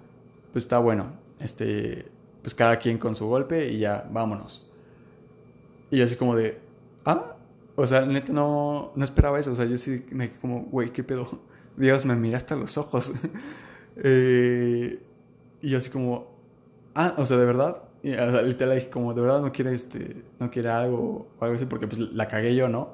pues 0.51 0.65
está 0.65 0.79
bueno, 0.79 1.13
este, 1.39 2.11
pues 2.41 2.53
cada 2.53 2.77
quien 2.77 2.97
con 2.97 3.15
su 3.15 3.25
golpe 3.25 3.69
y 3.69 3.79
ya, 3.79 4.05
vámonos. 4.11 4.67
Y 5.91 6.01
así 6.01 6.17
como 6.17 6.35
de, 6.35 6.59
ah, 7.05 7.37
o 7.77 7.87
sea, 7.87 8.01
neta 8.01 8.33
no, 8.33 8.91
no 8.93 9.05
esperaba 9.05 9.39
eso, 9.39 9.53
o 9.53 9.55
sea, 9.55 9.63
yo 9.63 9.77
sí 9.77 10.05
me 10.11 10.29
como, 10.29 10.63
güey, 10.63 10.89
¿qué 10.89 11.05
pedo? 11.05 11.39
Dios, 11.77 12.03
me 12.03 12.17
mira 12.17 12.35
hasta 12.35 12.57
los 12.57 12.77
ojos. 12.77 13.13
eh, 13.95 14.99
y 15.61 15.73
así 15.73 15.89
como, 15.89 16.35
ah, 16.95 17.15
o 17.17 17.25
sea, 17.25 17.37
de 17.37 17.45
verdad, 17.45 17.81
y, 18.03 18.11
o 18.11 18.31
sea, 18.31 18.41
literal 18.41 18.75
dije 18.75 18.89
como, 18.89 19.13
de 19.13 19.21
verdad 19.21 19.41
no 19.41 19.51
quiere, 19.53 19.73
este, 19.73 20.23
no 20.37 20.51
quiere 20.51 20.67
algo 20.67 21.29
o 21.39 21.43
algo 21.43 21.55
así, 21.55 21.65
porque 21.65 21.87
pues 21.87 21.99
la 21.99 22.27
cagué 22.27 22.53
yo, 22.53 22.67
¿no? 22.67 22.93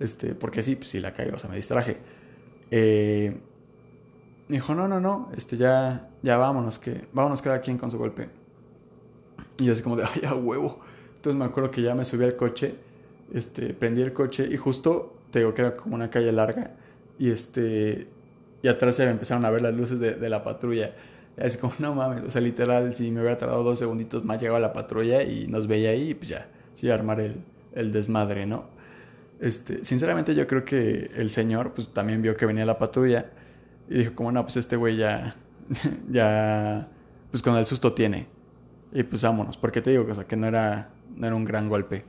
Este, 0.00 0.34
porque 0.34 0.62
sí, 0.62 0.76
pues 0.76 0.88
sí 0.88 0.98
la 0.98 1.12
cagué, 1.12 1.30
o 1.32 1.38
sea, 1.38 1.50
me 1.50 1.56
distraje. 1.56 1.98
Eh, 2.70 3.36
me 4.48 4.56
dijo, 4.56 4.74
no, 4.74 4.88
no, 4.88 4.98
no, 4.98 5.30
este, 5.36 5.58
ya, 5.58 6.08
ya 6.22 6.38
vámonos, 6.38 6.78
que, 6.78 7.06
vámonos 7.12 7.42
cada 7.42 7.60
quien 7.60 7.76
con 7.76 7.90
su 7.90 7.98
golpe. 7.98 8.30
Y 9.58 9.66
yo 9.66 9.74
así 9.74 9.82
como 9.82 9.96
de, 9.96 10.04
ay, 10.04 10.22
a 10.26 10.34
huevo. 10.34 10.80
Entonces 11.16 11.38
me 11.38 11.44
acuerdo 11.44 11.70
que 11.70 11.82
ya 11.82 11.94
me 11.94 12.06
subí 12.06 12.24
al 12.24 12.36
coche, 12.36 12.76
este, 13.34 13.74
prendí 13.74 14.00
el 14.00 14.14
coche 14.14 14.48
y 14.50 14.56
justo, 14.56 15.18
te 15.30 15.40
digo 15.40 15.52
que 15.52 15.62
era 15.62 15.76
como 15.76 15.96
una 15.96 16.08
calle 16.08 16.32
larga, 16.32 16.72
y 17.18 17.30
este, 17.30 18.08
y 18.62 18.68
atrás 18.68 18.96
se 18.96 19.04
me 19.04 19.10
empezaron 19.10 19.44
a 19.44 19.50
ver 19.50 19.60
las 19.60 19.74
luces 19.74 19.98
de, 19.98 20.14
de 20.14 20.28
la 20.30 20.42
patrulla. 20.42 20.94
Es 21.36 21.56
como, 21.56 21.74
no 21.78 21.94
mames, 21.94 22.22
o 22.22 22.30
sea, 22.30 22.40
literal, 22.40 22.94
si 22.94 23.10
me 23.10 23.20
hubiera 23.20 23.36
tardado 23.36 23.62
dos 23.62 23.78
segunditos 23.78 24.24
más, 24.24 24.40
llegaba 24.40 24.58
la 24.58 24.72
patrulla 24.72 25.22
y 25.22 25.46
nos 25.48 25.66
veía 25.66 25.90
ahí, 25.90 26.14
pues 26.14 26.30
ya, 26.30 26.48
sí, 26.74 26.90
armar 26.90 27.20
el, 27.20 27.36
el 27.74 27.92
desmadre, 27.92 28.46
¿no? 28.46 28.64
Este, 29.38 29.84
sinceramente 29.84 30.34
yo 30.34 30.46
creo 30.46 30.64
que 30.64 31.10
el 31.14 31.30
señor, 31.30 31.72
pues 31.74 31.88
también 31.92 32.22
vio 32.22 32.34
que 32.34 32.46
venía 32.46 32.64
la 32.64 32.78
patrulla 32.78 33.30
y 33.88 33.98
dijo 33.98 34.14
como, 34.14 34.32
no, 34.32 34.42
pues 34.42 34.56
este 34.56 34.76
güey 34.76 34.96
ya, 34.96 35.36
ya, 36.08 36.88
pues 37.30 37.42
con 37.42 37.54
el 37.56 37.66
susto 37.66 37.92
tiene. 37.92 38.26
Y 38.92 39.02
pues 39.02 39.22
vámonos, 39.22 39.56
porque 39.56 39.82
te 39.82 39.90
digo, 39.90 40.06
o 40.08 40.14
sea, 40.14 40.24
que 40.24 40.36
no 40.36 40.46
era, 40.46 40.90
no 41.14 41.26
era 41.26 41.36
un 41.36 41.44
gran 41.44 41.68
golpe. 41.68 42.04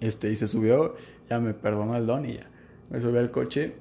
Este, 0.00 0.30
y 0.30 0.36
se 0.36 0.46
subió, 0.46 0.94
ya 1.28 1.40
me 1.40 1.52
perdonó 1.54 1.96
el 1.96 2.06
don 2.06 2.24
y 2.26 2.34
ya, 2.34 2.46
me 2.90 3.00
subió 3.00 3.18
al 3.18 3.32
coche 3.32 3.74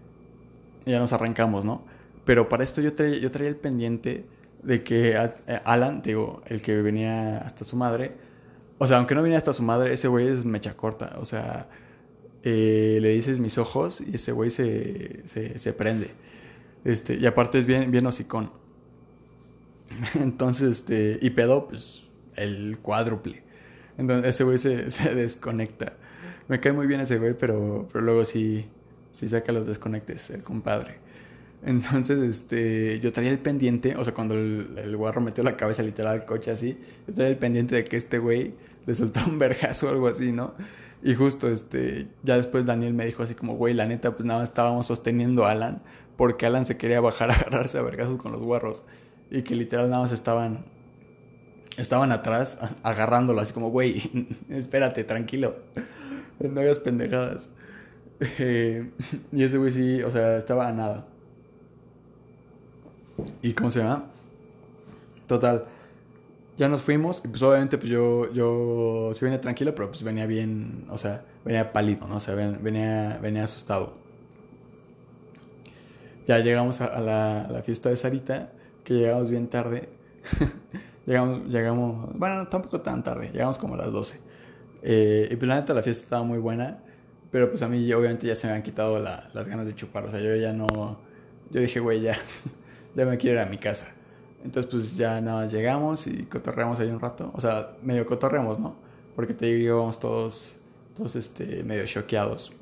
y 0.85 0.91
ya 0.91 0.99
nos 0.99 1.13
arrancamos, 1.13 1.65
¿no? 1.65 1.83
Pero 2.27 2.49
para 2.49 2.65
esto 2.65 2.81
yo 2.81 2.93
traía, 2.93 3.19
yo 3.19 3.31
traía 3.31 3.47
el 3.47 3.55
pendiente 3.55 4.25
de 4.61 4.83
que 4.83 5.15
eh, 5.15 5.61
Alan, 5.63 6.01
digo, 6.01 6.41
el 6.47 6.61
que 6.61 6.81
venía 6.81 7.37
hasta 7.37 7.63
su 7.63 7.77
madre, 7.77 8.15
o 8.77 8.85
sea, 8.85 8.97
aunque 8.97 9.15
no 9.15 9.21
venía 9.21 9.37
hasta 9.37 9.53
su 9.53 9.63
madre, 9.63 9.93
ese 9.93 10.09
güey 10.09 10.27
es 10.27 10.43
mecha 10.43 10.75
corta, 10.75 11.15
o 11.21 11.25
sea, 11.25 11.69
eh, 12.43 12.99
le 13.01 13.11
dices 13.11 13.39
mis 13.39 13.57
ojos 13.57 14.01
y 14.01 14.15
ese 14.15 14.33
güey 14.33 14.51
se, 14.51 15.25
se, 15.25 15.71
prende. 15.73 16.11
Este, 16.83 17.15
y 17.15 17.25
aparte 17.25 17.59
es 17.59 17.65
bien, 17.65 17.91
bien 17.91 18.05
hocicón. 18.05 18.51
Entonces, 20.19 20.79
este, 20.79 21.19
y 21.21 21.29
pedo, 21.29 21.69
pues, 21.69 22.07
el 22.35 22.79
cuádruple. 22.81 23.41
Entonces, 23.97 24.35
ese 24.35 24.43
güey 24.43 24.57
se, 24.57 24.91
se, 24.91 25.15
desconecta. 25.15 25.93
Me 26.49 26.59
cae 26.59 26.73
muy 26.73 26.87
bien 26.87 26.99
ese 26.99 27.19
güey, 27.19 27.35
pero, 27.37 27.87
pero 27.89 28.03
luego 28.03 28.25
sí, 28.25 28.65
sí 29.11 29.29
saca 29.29 29.53
los 29.53 29.65
desconectes, 29.65 30.29
el 30.29 30.43
compadre. 30.43 31.07
Entonces, 31.63 32.19
este, 32.19 32.99
yo 32.99 33.11
traía 33.11 33.31
el 33.31 33.39
pendiente, 33.39 33.95
o 33.95 34.03
sea, 34.03 34.13
cuando 34.13 34.35
el, 34.35 34.95
guarro 34.95 35.21
metió 35.21 35.43
la 35.43 35.57
cabeza 35.57 35.83
literal 35.83 36.19
al 36.19 36.25
coche 36.25 36.51
así, 36.51 36.77
yo 37.07 37.13
traía 37.13 37.31
el 37.31 37.37
pendiente 37.37 37.75
de 37.75 37.83
que 37.83 37.97
este 37.97 38.19
güey 38.19 38.53
le 38.85 38.93
soltó 38.93 39.21
un 39.27 39.39
vergazo 39.39 39.87
o 39.87 39.89
algo 39.89 40.07
así, 40.07 40.31
¿no? 40.31 40.53
Y 41.03 41.13
justo, 41.15 41.49
este, 41.49 42.07
ya 42.23 42.37
después 42.37 42.65
Daniel 42.65 42.93
me 42.93 43.05
dijo 43.05 43.23
así 43.23 43.35
como, 43.35 43.55
güey, 43.55 43.73
la 43.73 43.85
neta, 43.85 44.15
pues 44.15 44.25
nada 44.25 44.43
estábamos 44.43 44.87
sosteniendo 44.87 45.45
a 45.45 45.51
Alan, 45.51 45.81
porque 46.15 46.45
Alan 46.45 46.65
se 46.65 46.77
quería 46.77 47.01
bajar 47.01 47.31
a 47.31 47.35
agarrarse 47.35 47.77
a 47.77 47.81
vergazos 47.81 48.17
con 48.17 48.31
los 48.31 48.41
guarros, 48.41 48.83
y 49.29 49.41
que 49.41 49.55
literal 49.55 49.89
nada 49.89 50.03
más 50.03 50.11
estaban 50.11 50.65
estaban 51.77 52.11
atrás 52.11 52.57
agarrándolo 52.83 53.39
así 53.39 53.53
como, 53.53 53.69
güey, 53.69 54.01
espérate, 54.49 55.03
tranquilo, 55.03 55.55
no 56.39 56.59
hagas 56.61 56.79
pendejadas. 56.79 57.49
Eh, 58.39 58.89
y 59.31 59.43
ese 59.43 59.59
güey 59.59 59.69
sí, 59.69 60.01
o 60.01 60.09
sea, 60.09 60.37
estaba 60.37 60.67
a 60.67 60.73
nada. 60.73 61.05
¿Y 63.41 63.53
cómo 63.53 63.71
se 63.71 63.79
llama? 63.79 64.05
Total. 65.27 65.65
Ya 66.57 66.67
nos 66.67 66.81
fuimos 66.81 67.21
y 67.23 67.27
pues 67.27 67.43
obviamente 67.43 67.77
pues 67.77 67.89
yo, 67.89 68.31
yo 68.33 69.11
sí 69.13 69.23
venía 69.23 69.39
tranquilo, 69.39 69.75
pero 69.75 69.89
pues 69.89 70.01
venía 70.01 70.25
bien, 70.25 70.85
o 70.89 70.97
sea, 70.97 71.23
venía 71.45 71.71
pálido, 71.71 72.07
¿no? 72.07 72.15
O 72.15 72.19
sea, 72.19 72.33
venía, 72.33 73.19
venía 73.21 73.43
asustado. 73.43 73.93
Ya 76.25 76.39
llegamos 76.39 76.81
a, 76.81 76.99
la, 76.99 77.47
la, 77.49 77.61
fiesta 77.61 77.89
de 77.89 77.97
Sarita, 77.97 78.51
que 78.83 78.95
llegamos 78.95 79.29
bien 79.29 79.47
tarde. 79.47 79.89
llegamos, 81.05 81.45
llegamos, 81.47 82.09
bueno, 82.17 82.47
tampoco 82.47 82.81
tan 82.81 83.03
tarde, 83.03 83.29
llegamos 83.31 83.57
como 83.57 83.75
a 83.75 83.77
las 83.77 83.91
12. 83.91 84.19
Eh, 84.81 85.29
y 85.31 85.35
pues 85.35 85.47
la 85.47 85.55
neta 85.59 85.73
la 85.73 85.83
fiesta 85.83 86.03
estaba 86.03 86.23
muy 86.23 86.39
buena, 86.39 86.79
pero 87.31 87.49
pues 87.49 87.61
a 87.61 87.67
mí 87.67 87.91
obviamente 87.93 88.27
ya 88.27 88.35
se 88.35 88.47
me 88.47 88.53
han 88.53 88.63
quitado 88.63 88.99
las 88.99 89.47
ganas 89.47 89.65
de 89.65 89.75
chupar, 89.75 90.05
o 90.05 90.11
sea, 90.11 90.19
yo 90.19 90.35
ya 90.35 90.53
no, 90.53 90.97
yo 91.51 91.61
dije, 91.61 91.79
güey, 91.79 92.01
ya, 92.01 92.17
ya 92.97 93.05
me 93.05 93.17
quiero 93.17 93.39
ir 93.39 93.45
a 93.45 93.49
mi 93.49 93.57
casa. 93.57 93.93
Entonces, 94.43 94.71
pues 94.71 94.97
ya 94.97 95.21
nada 95.21 95.43
más 95.43 95.51
llegamos 95.51 96.07
y 96.07 96.23
cotorreamos 96.23 96.79
ahí 96.79 96.89
un 96.89 96.99
rato. 96.99 97.31
O 97.35 97.39
sea, 97.39 97.77
medio 97.83 98.05
cotorreamos, 98.05 98.59
¿no? 98.59 98.75
Porque 99.15 99.33
te 99.33 99.45
digo, 99.45 99.75
íbamos 99.75 99.99
todos, 99.99 100.57
todos 100.95 101.15
este, 101.15 101.63
medio 101.63 101.85
choqueados. 101.85 102.53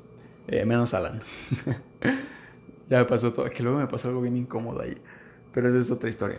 Eh, 0.46 0.64
menos 0.66 0.92
Alan. 0.92 1.22
ya 2.88 2.98
me 2.98 3.04
pasó 3.06 3.32
todo. 3.32 3.48
Que 3.48 3.62
luego 3.62 3.78
me 3.78 3.86
pasó 3.86 4.08
algo 4.08 4.20
bien 4.20 4.36
incómodo 4.36 4.82
ahí. 4.82 4.98
Pero 5.52 5.70
esa 5.70 5.78
es 5.78 5.90
otra 5.90 6.08
historia. 6.08 6.38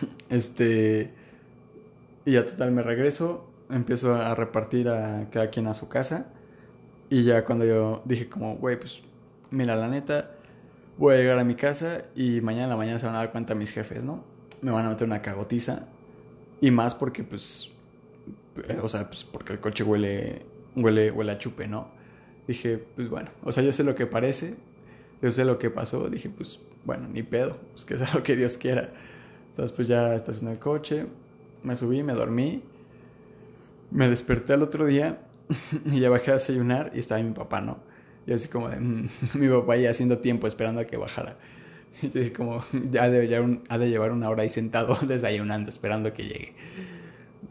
Este. 0.28 1.12
Y 2.24 2.32
ya 2.32 2.44
total, 2.44 2.72
me 2.72 2.82
regreso. 2.82 3.48
Empiezo 3.70 4.14
a 4.14 4.34
repartir 4.34 4.88
a 4.88 5.28
cada 5.30 5.50
quien 5.50 5.68
a 5.68 5.74
su 5.74 5.88
casa. 5.88 6.26
Y 7.10 7.22
ya 7.22 7.44
cuando 7.44 7.64
yo 7.64 8.02
dije, 8.04 8.28
como, 8.28 8.56
güey, 8.56 8.78
pues, 8.78 9.02
mira, 9.50 9.76
la 9.76 9.86
neta 9.88 10.35
voy 10.98 11.14
a 11.14 11.16
llegar 11.18 11.38
a 11.38 11.44
mi 11.44 11.54
casa 11.54 12.04
y 12.14 12.40
mañana 12.40 12.64
en 12.64 12.70
la 12.70 12.76
mañana 12.76 12.98
se 12.98 13.06
van 13.06 13.14
a 13.14 13.18
dar 13.18 13.32
cuenta 13.32 13.54
mis 13.54 13.70
jefes, 13.70 14.02
¿no? 14.02 14.24
Me 14.62 14.70
van 14.70 14.86
a 14.86 14.90
meter 14.90 15.06
una 15.06 15.22
cagotiza. 15.22 15.86
Y 16.60 16.70
más 16.70 16.94
porque, 16.94 17.22
pues, 17.22 17.72
eh, 18.68 18.78
o 18.82 18.88
sea, 18.88 19.06
pues 19.08 19.24
porque 19.24 19.52
el 19.52 19.60
coche 19.60 19.84
huele, 19.84 20.42
huele, 20.74 21.10
huele 21.10 21.32
a 21.32 21.38
chupe, 21.38 21.68
¿no? 21.68 21.88
Dije, 22.46 22.78
pues 22.78 23.08
bueno, 23.08 23.30
o 23.42 23.52
sea, 23.52 23.62
yo 23.62 23.72
sé 23.72 23.84
lo 23.84 23.94
que 23.94 24.06
parece, 24.06 24.54
yo 25.20 25.30
sé 25.30 25.44
lo 25.44 25.58
que 25.58 25.70
pasó. 25.70 26.08
Dije, 26.08 26.30
pues 26.30 26.60
bueno, 26.84 27.08
ni 27.08 27.22
pedo, 27.22 27.58
pues 27.72 27.84
que 27.84 27.98
sea 27.98 28.08
lo 28.14 28.22
que 28.22 28.36
Dios 28.36 28.56
quiera. 28.56 28.90
Entonces, 29.50 29.74
pues 29.76 29.88
ya 29.88 30.14
estacioné 30.14 30.52
el 30.52 30.58
coche, 30.58 31.06
me 31.62 31.76
subí, 31.76 32.02
me 32.02 32.14
dormí, 32.14 32.62
me 33.90 34.08
desperté 34.08 34.54
al 34.54 34.62
otro 34.62 34.86
día 34.86 35.20
y 35.86 36.00
ya 36.00 36.10
bajé 36.10 36.30
a 36.30 36.34
desayunar 36.34 36.92
y 36.94 37.00
estaba 37.00 37.22
mi 37.22 37.32
papá, 37.32 37.60
¿no? 37.60 37.78
Y 38.26 38.32
así 38.32 38.48
como 38.48 38.68
de, 38.68 38.80
mm, 38.80 39.08
mi 39.34 39.48
papá 39.48 39.76
ya 39.76 39.90
haciendo 39.90 40.18
tiempo 40.18 40.46
esperando 40.46 40.80
a 40.80 40.84
que 40.84 40.96
bajara. 40.96 41.36
Y 42.02 42.10
yo 42.10 42.20
dije 42.20 42.32
como, 42.32 42.60
ha 43.00 43.08
de, 43.08 43.26
llevar 43.26 43.58
ha 43.68 43.78
de 43.78 43.88
llevar 43.88 44.12
una 44.12 44.28
hora 44.28 44.42
ahí 44.42 44.50
sentado 44.50 44.96
desayunando, 45.06 45.70
esperando 45.70 46.12
que 46.12 46.24
llegue. 46.24 46.54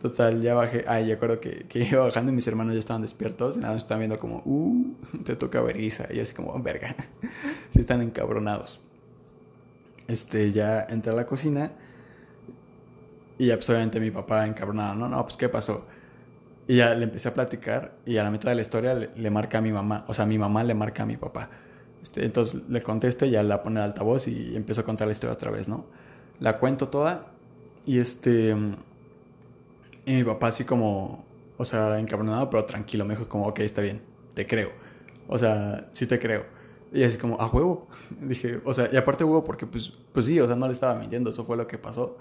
Total, 0.02 0.42
ya 0.42 0.54
bajé. 0.54 0.86
Ay, 0.88 1.08
yo 1.08 1.16
acuerdo 1.16 1.40
que, 1.40 1.66
que 1.68 1.80
iba 1.80 2.04
bajando 2.04 2.32
y 2.32 2.36
mis 2.36 2.46
hermanos 2.48 2.74
ya 2.74 2.80
estaban 2.80 3.02
despiertos. 3.02 3.58
Y 3.58 3.60
nada, 3.60 3.78
estaban 3.78 4.00
viendo 4.00 4.20
como, 4.20 4.42
uh, 4.46 4.94
te 5.24 5.36
toca 5.36 5.62
vergüenza. 5.62 6.08
Y 6.14 6.20
así 6.20 6.34
como, 6.34 6.62
verga. 6.62 6.96
sí 7.70 7.80
están 7.80 8.02
encabronados. 8.02 8.82
Este, 10.08 10.52
ya 10.52 10.86
entré 10.90 11.12
a 11.12 11.16
la 11.16 11.26
cocina. 11.26 11.72
Y 13.38 13.48
ya, 13.48 13.58
pues, 13.58 13.70
mi 14.00 14.12
papá 14.12 14.46
encabronado, 14.46 14.96
no, 14.96 15.10
no, 15.10 15.24
pues, 15.24 15.38
¿qué 15.38 15.50
pasó? 15.50 15.86
Y 16.68 16.78
ya 16.78 16.96
le 16.96 17.04
empecé 17.04 17.28
a 17.28 17.34
platicar 17.34 17.96
y 18.06 18.18
a 18.18 18.24
la 18.24 18.32
mitad 18.32 18.50
de 18.50 18.56
la 18.56 18.62
historia 18.62 18.96
le, 18.96 19.30
marca 19.30 19.60
a 19.60 19.62
mi 19.62 19.72
mamá, 19.72 20.04
o 20.08 20.14
sea, 20.14 20.26
mi 20.26 20.38
mamá 20.38 20.64
le 20.64 20.74
marca 20.74 21.04
a 21.04 21.06
mi 21.06 21.16
papá. 21.16 21.50
Este, 22.02 22.26
entonces 22.26 22.64
le 22.68 22.82
contesta 22.82 23.26
y 23.26 23.32
ya 23.32 23.44
la 23.44 23.62
pone 23.62 23.80
de 23.80 23.86
altavoz 23.86 24.28
y 24.28 24.56
empiezo 24.56 24.82
a 24.82 24.84
contar 24.84 25.08
la 25.08 25.14
historia 25.14 25.34
otra 25.34 25.52
vez, 25.52 25.68
¿no? 25.68 25.86
La 26.40 26.58
cuento 26.58 26.88
toda 26.90 27.28
y 27.86 28.00
este... 28.00 28.56
Y 30.08 30.14
mi 30.14 30.24
papá 30.24 30.48
así 30.48 30.64
como, 30.64 31.26
o 31.58 31.66
sea, 31.66 32.00
encabronado, 32.00 32.50
pero 32.50 32.66
tranquilo, 32.66 33.06
me 33.06 33.16
dijo 33.16 33.28
como, 33.28 33.48
ok, 33.48 33.60
está 33.60 33.82
bien, 33.82 34.02
te 34.34 34.46
creo. 34.46 34.72
O 35.28 35.38
sea, 35.38 35.88
sí 35.92 36.06
te 36.06 36.20
creo. 36.20 36.46
Y 36.94 37.04
así 37.04 37.18
como, 37.18 37.40
a 37.42 37.48
huevo. 37.48 37.88
Dije, 38.22 38.62
o 38.64 38.74
sea, 38.74 38.90
y 38.92 38.98
aparte 38.98 39.24
huevo 39.24 39.44
porque 39.44 39.66
pues, 39.66 39.92
pues 40.14 40.26
sí, 40.26 40.40
o 40.40 40.48
sea, 40.48 40.56
no 40.56 40.66
le 40.66 40.74
estaba 40.74 40.96
mintiendo, 40.96 41.30
eso 41.30 41.44
fue 41.44 41.58
lo 41.58 41.68
que 41.68 41.78
pasó. 41.78 42.18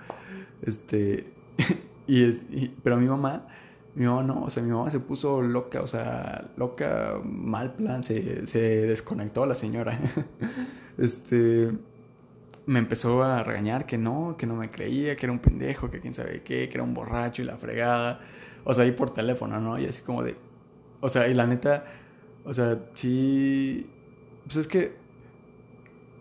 Este, 0.63 1.33
y 2.07 2.25
es, 2.25 2.41
pero 2.83 2.97
mi 2.97 3.07
mamá 3.07 3.47
mi 3.95 4.07
mamá 4.07 4.23
no, 4.23 4.45
o 4.45 4.51
sea, 4.51 4.63
mi 4.63 4.71
mamá 4.71 4.91
se 4.91 4.99
puso 4.99 5.41
loca, 5.41 5.81
o 5.83 5.87
sea, 5.87 6.51
loca, 6.57 7.21
mal 7.25 7.75
plan, 7.75 8.03
se, 8.03 8.47
se 8.47 8.59
desconectó 8.87 9.47
la 9.47 9.55
señora. 9.55 9.99
este, 10.99 11.71
me 12.67 12.81
empezó 12.81 13.23
a 13.23 13.45
regañar 13.45 13.87
que 13.87 13.97
no, 13.97 14.37
que 14.37 14.47
no 14.47 14.57
me 14.57 14.69
creía, 14.69 15.15
que 15.15 15.27
era 15.27 15.33
un 15.33 15.39
pendejo, 15.39 15.91
que 15.91 16.01
quién 16.01 16.13
sabe 16.13 16.43
qué, 16.43 16.69
que 16.69 16.75
era 16.75 16.83
un 16.83 16.93
borracho 16.93 17.43
y 17.43 17.45
la 17.45 17.57
fregada. 17.57 18.21
O 18.65 18.75
sea, 18.75 18.85
ahí 18.85 18.93
por 18.93 19.11
teléfono, 19.11 19.61
¿no? 19.61 19.79
Y 19.79 19.85
así 19.85 20.03
como 20.03 20.25
de, 20.25 20.37
o 21.01 21.09
sea, 21.09 21.29
y 21.29 21.35
la 21.35 21.47
neta, 21.47 21.85
o 22.45 22.53
sea, 22.53 22.79
sí, 22.95 23.89
pues 24.45 24.57
es 24.57 24.67
que, 24.67 24.97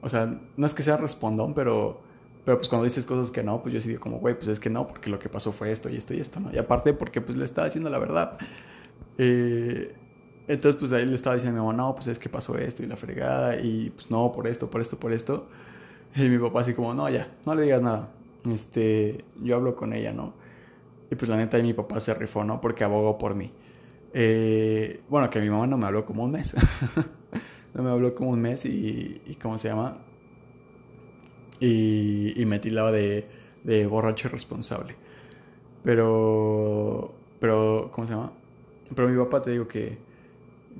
o 0.01 0.09
sea, 0.09 0.39
no 0.57 0.67
es 0.67 0.73
que 0.75 0.83
sea 0.83 0.97
respondón, 0.97 1.55
pero 1.55 2.02
pero 2.45 2.57
pues 2.57 2.67
cuando 2.67 2.83
dices 2.83 3.05
cosas 3.05 3.31
que 3.31 3.43
no, 3.43 3.61
pues 3.61 3.73
yo 3.73 3.79
sí 3.79 3.89
digo 3.89 4.01
como, 4.01 4.19
güey, 4.19 4.35
pues 4.35 4.49
es 4.49 4.59
que 4.59 4.69
no, 4.69 4.85
porque 4.85 5.09
lo 5.09 5.17
que 5.17 5.29
pasó 5.29 5.53
fue 5.53 5.71
esto 5.71 5.89
y 5.89 5.95
esto 5.95 6.13
y 6.13 6.19
esto, 6.19 6.39
¿no? 6.39 6.51
Y 6.53 6.57
aparte 6.57 6.93
porque 6.93 7.21
pues 7.21 7.37
le 7.37 7.45
estaba 7.45 7.65
diciendo 7.65 7.89
la 7.89 7.99
verdad. 7.99 8.37
Eh, 9.17 9.93
entonces 10.47 10.77
pues 10.77 10.91
ahí 10.91 11.05
le 11.05 11.15
estaba 11.15 11.35
diciendo 11.35 11.59
a 11.59 11.63
mi 11.63 11.67
mamá, 11.67 11.81
no, 11.81 11.95
pues 11.95 12.07
es 12.07 12.19
que 12.19 12.27
pasó 12.27 12.57
esto 12.57 12.83
y 12.83 12.87
la 12.87 12.97
fregada 12.97 13.57
y 13.59 13.91
pues 13.91 14.11
no, 14.11 14.31
por 14.31 14.47
esto, 14.47 14.69
por 14.69 14.81
esto, 14.81 14.99
por 14.99 15.13
esto. 15.13 15.47
Y 16.15 16.29
mi 16.29 16.37
papá 16.37 16.61
así 16.61 16.73
como, 16.73 16.93
no, 16.93 17.09
ya, 17.09 17.27
no 17.45 17.55
le 17.55 17.63
digas 17.63 17.81
nada. 17.81 18.09
Este, 18.51 19.23
yo 19.41 19.55
hablo 19.55 19.75
con 19.75 19.93
ella, 19.93 20.11
¿no? 20.11 20.33
Y 21.09 21.15
pues 21.15 21.29
la 21.29 21.37
neta 21.37 21.57
ahí 21.57 21.63
mi 21.63 21.73
papá 21.73 21.99
se 21.99 22.13
rifó, 22.13 22.43
¿no? 22.43 22.59
Porque 22.59 22.83
abogó 22.83 23.17
por 23.17 23.35
mí. 23.35 23.51
Eh, 24.13 25.01
bueno, 25.09 25.29
que 25.29 25.39
mi 25.39 25.49
mamá 25.49 25.65
no 25.65 25.77
me 25.77 25.85
habló 25.85 26.05
como 26.05 26.23
un 26.23 26.31
mes. 26.31 26.55
no 27.73 27.83
me 27.83 27.89
habló 27.89 28.13
como 28.13 28.31
un 28.31 28.41
mes 28.41 28.65
y, 28.65 29.21
y 29.25 29.35
¿cómo 29.35 29.57
se 29.57 29.69
llama? 29.69 29.97
Y, 31.63 32.33
y 32.35 32.45
me 32.45 32.59
tildaba 32.59 32.91
de, 32.91 33.25
de 33.63 33.87
borracho 33.87 34.27
responsable. 34.27 34.95
Pero, 35.83 37.13
pero, 37.39 37.89
¿cómo 37.93 38.05
se 38.05 38.13
llama? 38.13 38.33
Pero 38.93 39.07
mi 39.07 39.17
papá 39.17 39.41
te 39.41 39.51
digo 39.51 39.67
que, 39.67 39.97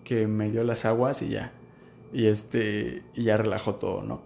que 0.03 0.27
me 0.27 0.51
dio 0.51 0.63
las 0.63 0.83
aguas 0.85 1.21
y 1.21 1.29
ya. 1.29 1.53
Y 2.11 2.27
este, 2.27 3.03
y 3.15 3.23
ya 3.23 3.37
relajó 3.37 3.75
todo, 3.75 4.03
¿no? 4.03 4.21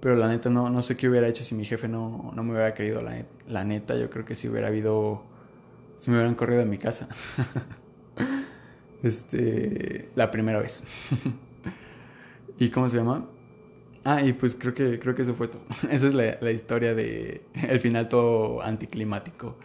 Pero 0.00 0.16
la 0.16 0.28
neta 0.28 0.50
no, 0.50 0.68
no 0.68 0.82
sé 0.82 0.94
qué 0.96 1.08
hubiera 1.08 1.26
hecho 1.26 1.42
si 1.42 1.54
mi 1.54 1.64
jefe 1.64 1.88
no, 1.88 2.32
no 2.34 2.44
me 2.44 2.52
hubiera 2.52 2.74
querido, 2.74 3.00
la, 3.02 3.24
la 3.48 3.64
neta. 3.64 3.96
Yo 3.96 4.10
creo 4.10 4.26
que 4.26 4.34
si 4.34 4.48
hubiera 4.48 4.68
habido, 4.68 5.22
si 5.96 6.10
me 6.10 6.18
hubieran 6.18 6.34
corrido 6.34 6.60
de 6.60 6.66
mi 6.66 6.76
casa. 6.76 7.08
este, 9.02 10.10
la 10.16 10.30
primera 10.30 10.60
vez. 10.60 10.82
¿Y 12.58 12.68
cómo 12.68 12.88
se 12.90 12.98
llama? 12.98 13.26
Ah, 14.04 14.20
y 14.22 14.34
pues 14.34 14.54
creo 14.54 14.74
que, 14.74 14.98
creo 14.98 15.14
que 15.14 15.22
eso 15.22 15.34
fue 15.34 15.48
todo. 15.48 15.62
Esa 15.90 16.08
es 16.08 16.14
la, 16.14 16.36
la 16.40 16.50
historia 16.50 16.94
de 16.94 17.42
el 17.68 17.80
final 17.80 18.08
todo 18.08 18.60
anticlimático. 18.62 19.56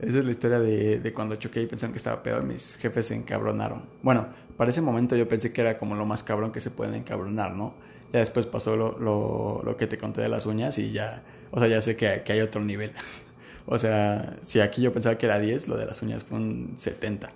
Esa 0.00 0.18
es 0.18 0.24
la 0.24 0.30
historia 0.30 0.58
de, 0.58 0.98
de 0.98 1.12
cuando 1.12 1.36
choqué 1.36 1.62
y 1.62 1.66
pensaron 1.66 1.92
que 1.92 1.98
estaba 1.98 2.22
peor, 2.22 2.42
mis 2.42 2.76
jefes 2.78 3.06
se 3.06 3.14
encabronaron. 3.14 3.82
Bueno, 4.02 4.28
para 4.56 4.70
ese 4.70 4.80
momento 4.80 5.14
yo 5.14 5.28
pensé 5.28 5.52
que 5.52 5.60
era 5.60 5.78
como 5.78 5.94
lo 5.94 6.06
más 6.06 6.22
cabrón 6.22 6.52
que 6.52 6.60
se 6.60 6.70
pueden 6.70 6.94
encabronar, 6.94 7.54
¿no? 7.54 7.74
Ya 8.12 8.20
después 8.20 8.46
pasó 8.46 8.76
lo, 8.76 8.98
lo, 8.98 9.62
lo 9.62 9.76
que 9.76 9.86
te 9.86 9.98
conté 9.98 10.22
de 10.22 10.28
las 10.28 10.46
uñas 10.46 10.78
y 10.78 10.92
ya, 10.92 11.22
o 11.50 11.60
sea, 11.60 11.68
ya 11.68 11.80
sé 11.82 11.94
que, 11.96 12.22
que 12.24 12.32
hay 12.32 12.40
otro 12.40 12.62
nivel. 12.62 12.92
o 13.66 13.78
sea, 13.78 14.38
si 14.40 14.60
aquí 14.60 14.82
yo 14.82 14.92
pensaba 14.92 15.18
que 15.18 15.26
era 15.26 15.38
10, 15.38 15.68
lo 15.68 15.76
de 15.76 15.86
las 15.86 16.00
uñas 16.02 16.24
fue 16.24 16.38
un 16.38 16.74
70. 16.78 17.28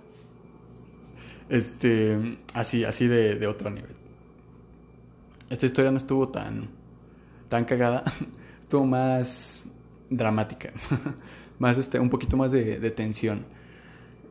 Este, 1.49 2.37
así, 2.53 2.83
así 2.83 3.07
de, 3.07 3.35
de 3.35 3.47
otro 3.47 3.69
nivel 3.69 4.06
esta 5.49 5.65
historia 5.65 5.91
no 5.91 5.97
estuvo 5.97 6.29
tan, 6.29 6.69
tan 7.49 7.65
cagada, 7.65 8.03
estuvo 8.61 8.85
más 8.85 9.65
dramática, 10.09 10.71
más 11.59 11.77
este, 11.77 11.99
un 11.99 12.09
poquito 12.09 12.37
más 12.37 12.51
de, 12.51 12.91
tensión. 12.91 13.45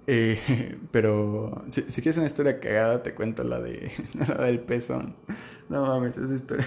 Eh, 0.07 0.79
pero 0.90 1.64
si, 1.68 1.83
si, 1.83 2.00
quieres 2.00 2.16
una 2.18 2.26
historia 2.26 2.61
cagada, 2.61 3.02
te 3.02 3.14
cuento 3.14 3.44
la, 3.44 3.61
de, 3.61 3.90
la 4.29 4.44
del 4.44 4.61
pezón. 4.61 5.14
No 5.68 5.85
mames, 5.87 6.16
esa 6.16 6.35
historia, 6.35 6.66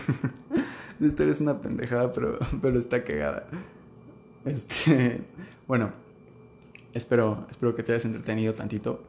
esa 1.00 1.08
historia 1.08 1.32
es 1.32 1.40
una 1.40 1.62
pendejada, 1.62 2.12
pero, 2.12 2.38
pero 2.62 2.80
está 2.80 3.04
cagada. 3.04 3.48
Este, 4.46 5.22
bueno, 5.68 5.94
espero, 6.94 7.48
espero 7.50 7.76
que 7.76 7.84
te 7.84 7.94
hayas 7.94 8.06
entretenido 8.06 8.54
tantito. 8.54 9.04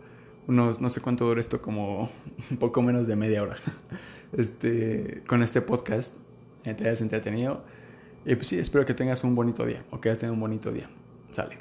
Unos, 0.47 0.81
no 0.81 0.91
sé 0.91 1.01
cuánto 1.01 1.27
dura 1.27 1.41
esto, 1.41 1.61
como 1.61 2.11
un 2.51 2.57
poco 2.57 2.83
menos 2.83 3.07
de 3.07 3.15
media 3.15 3.43
hora 3.43 3.57
este, 4.33 5.23
con 5.27 5.43
este 5.43 5.61
podcast 5.61 6.15
eh, 6.65 6.75
te 6.75 6.85
hayas 6.85 7.01
entretenido. 7.01 7.63
Y 8.25 8.35
pues 8.35 8.49
sí, 8.49 8.59
espero 8.59 8.85
que 8.85 8.95
tengas 8.95 9.25
un 9.25 9.35
bonito 9.35 9.65
día 9.65 9.85
o 9.91 10.01
que 10.01 10.11
hayas 10.11 10.19
tenido 10.19 10.35
un 10.35 10.41
bonito 10.41 10.71
día. 10.73 10.91
Sale. 11.31 11.59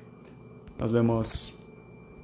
Nos 0.78 0.94
vemos. 0.94 1.59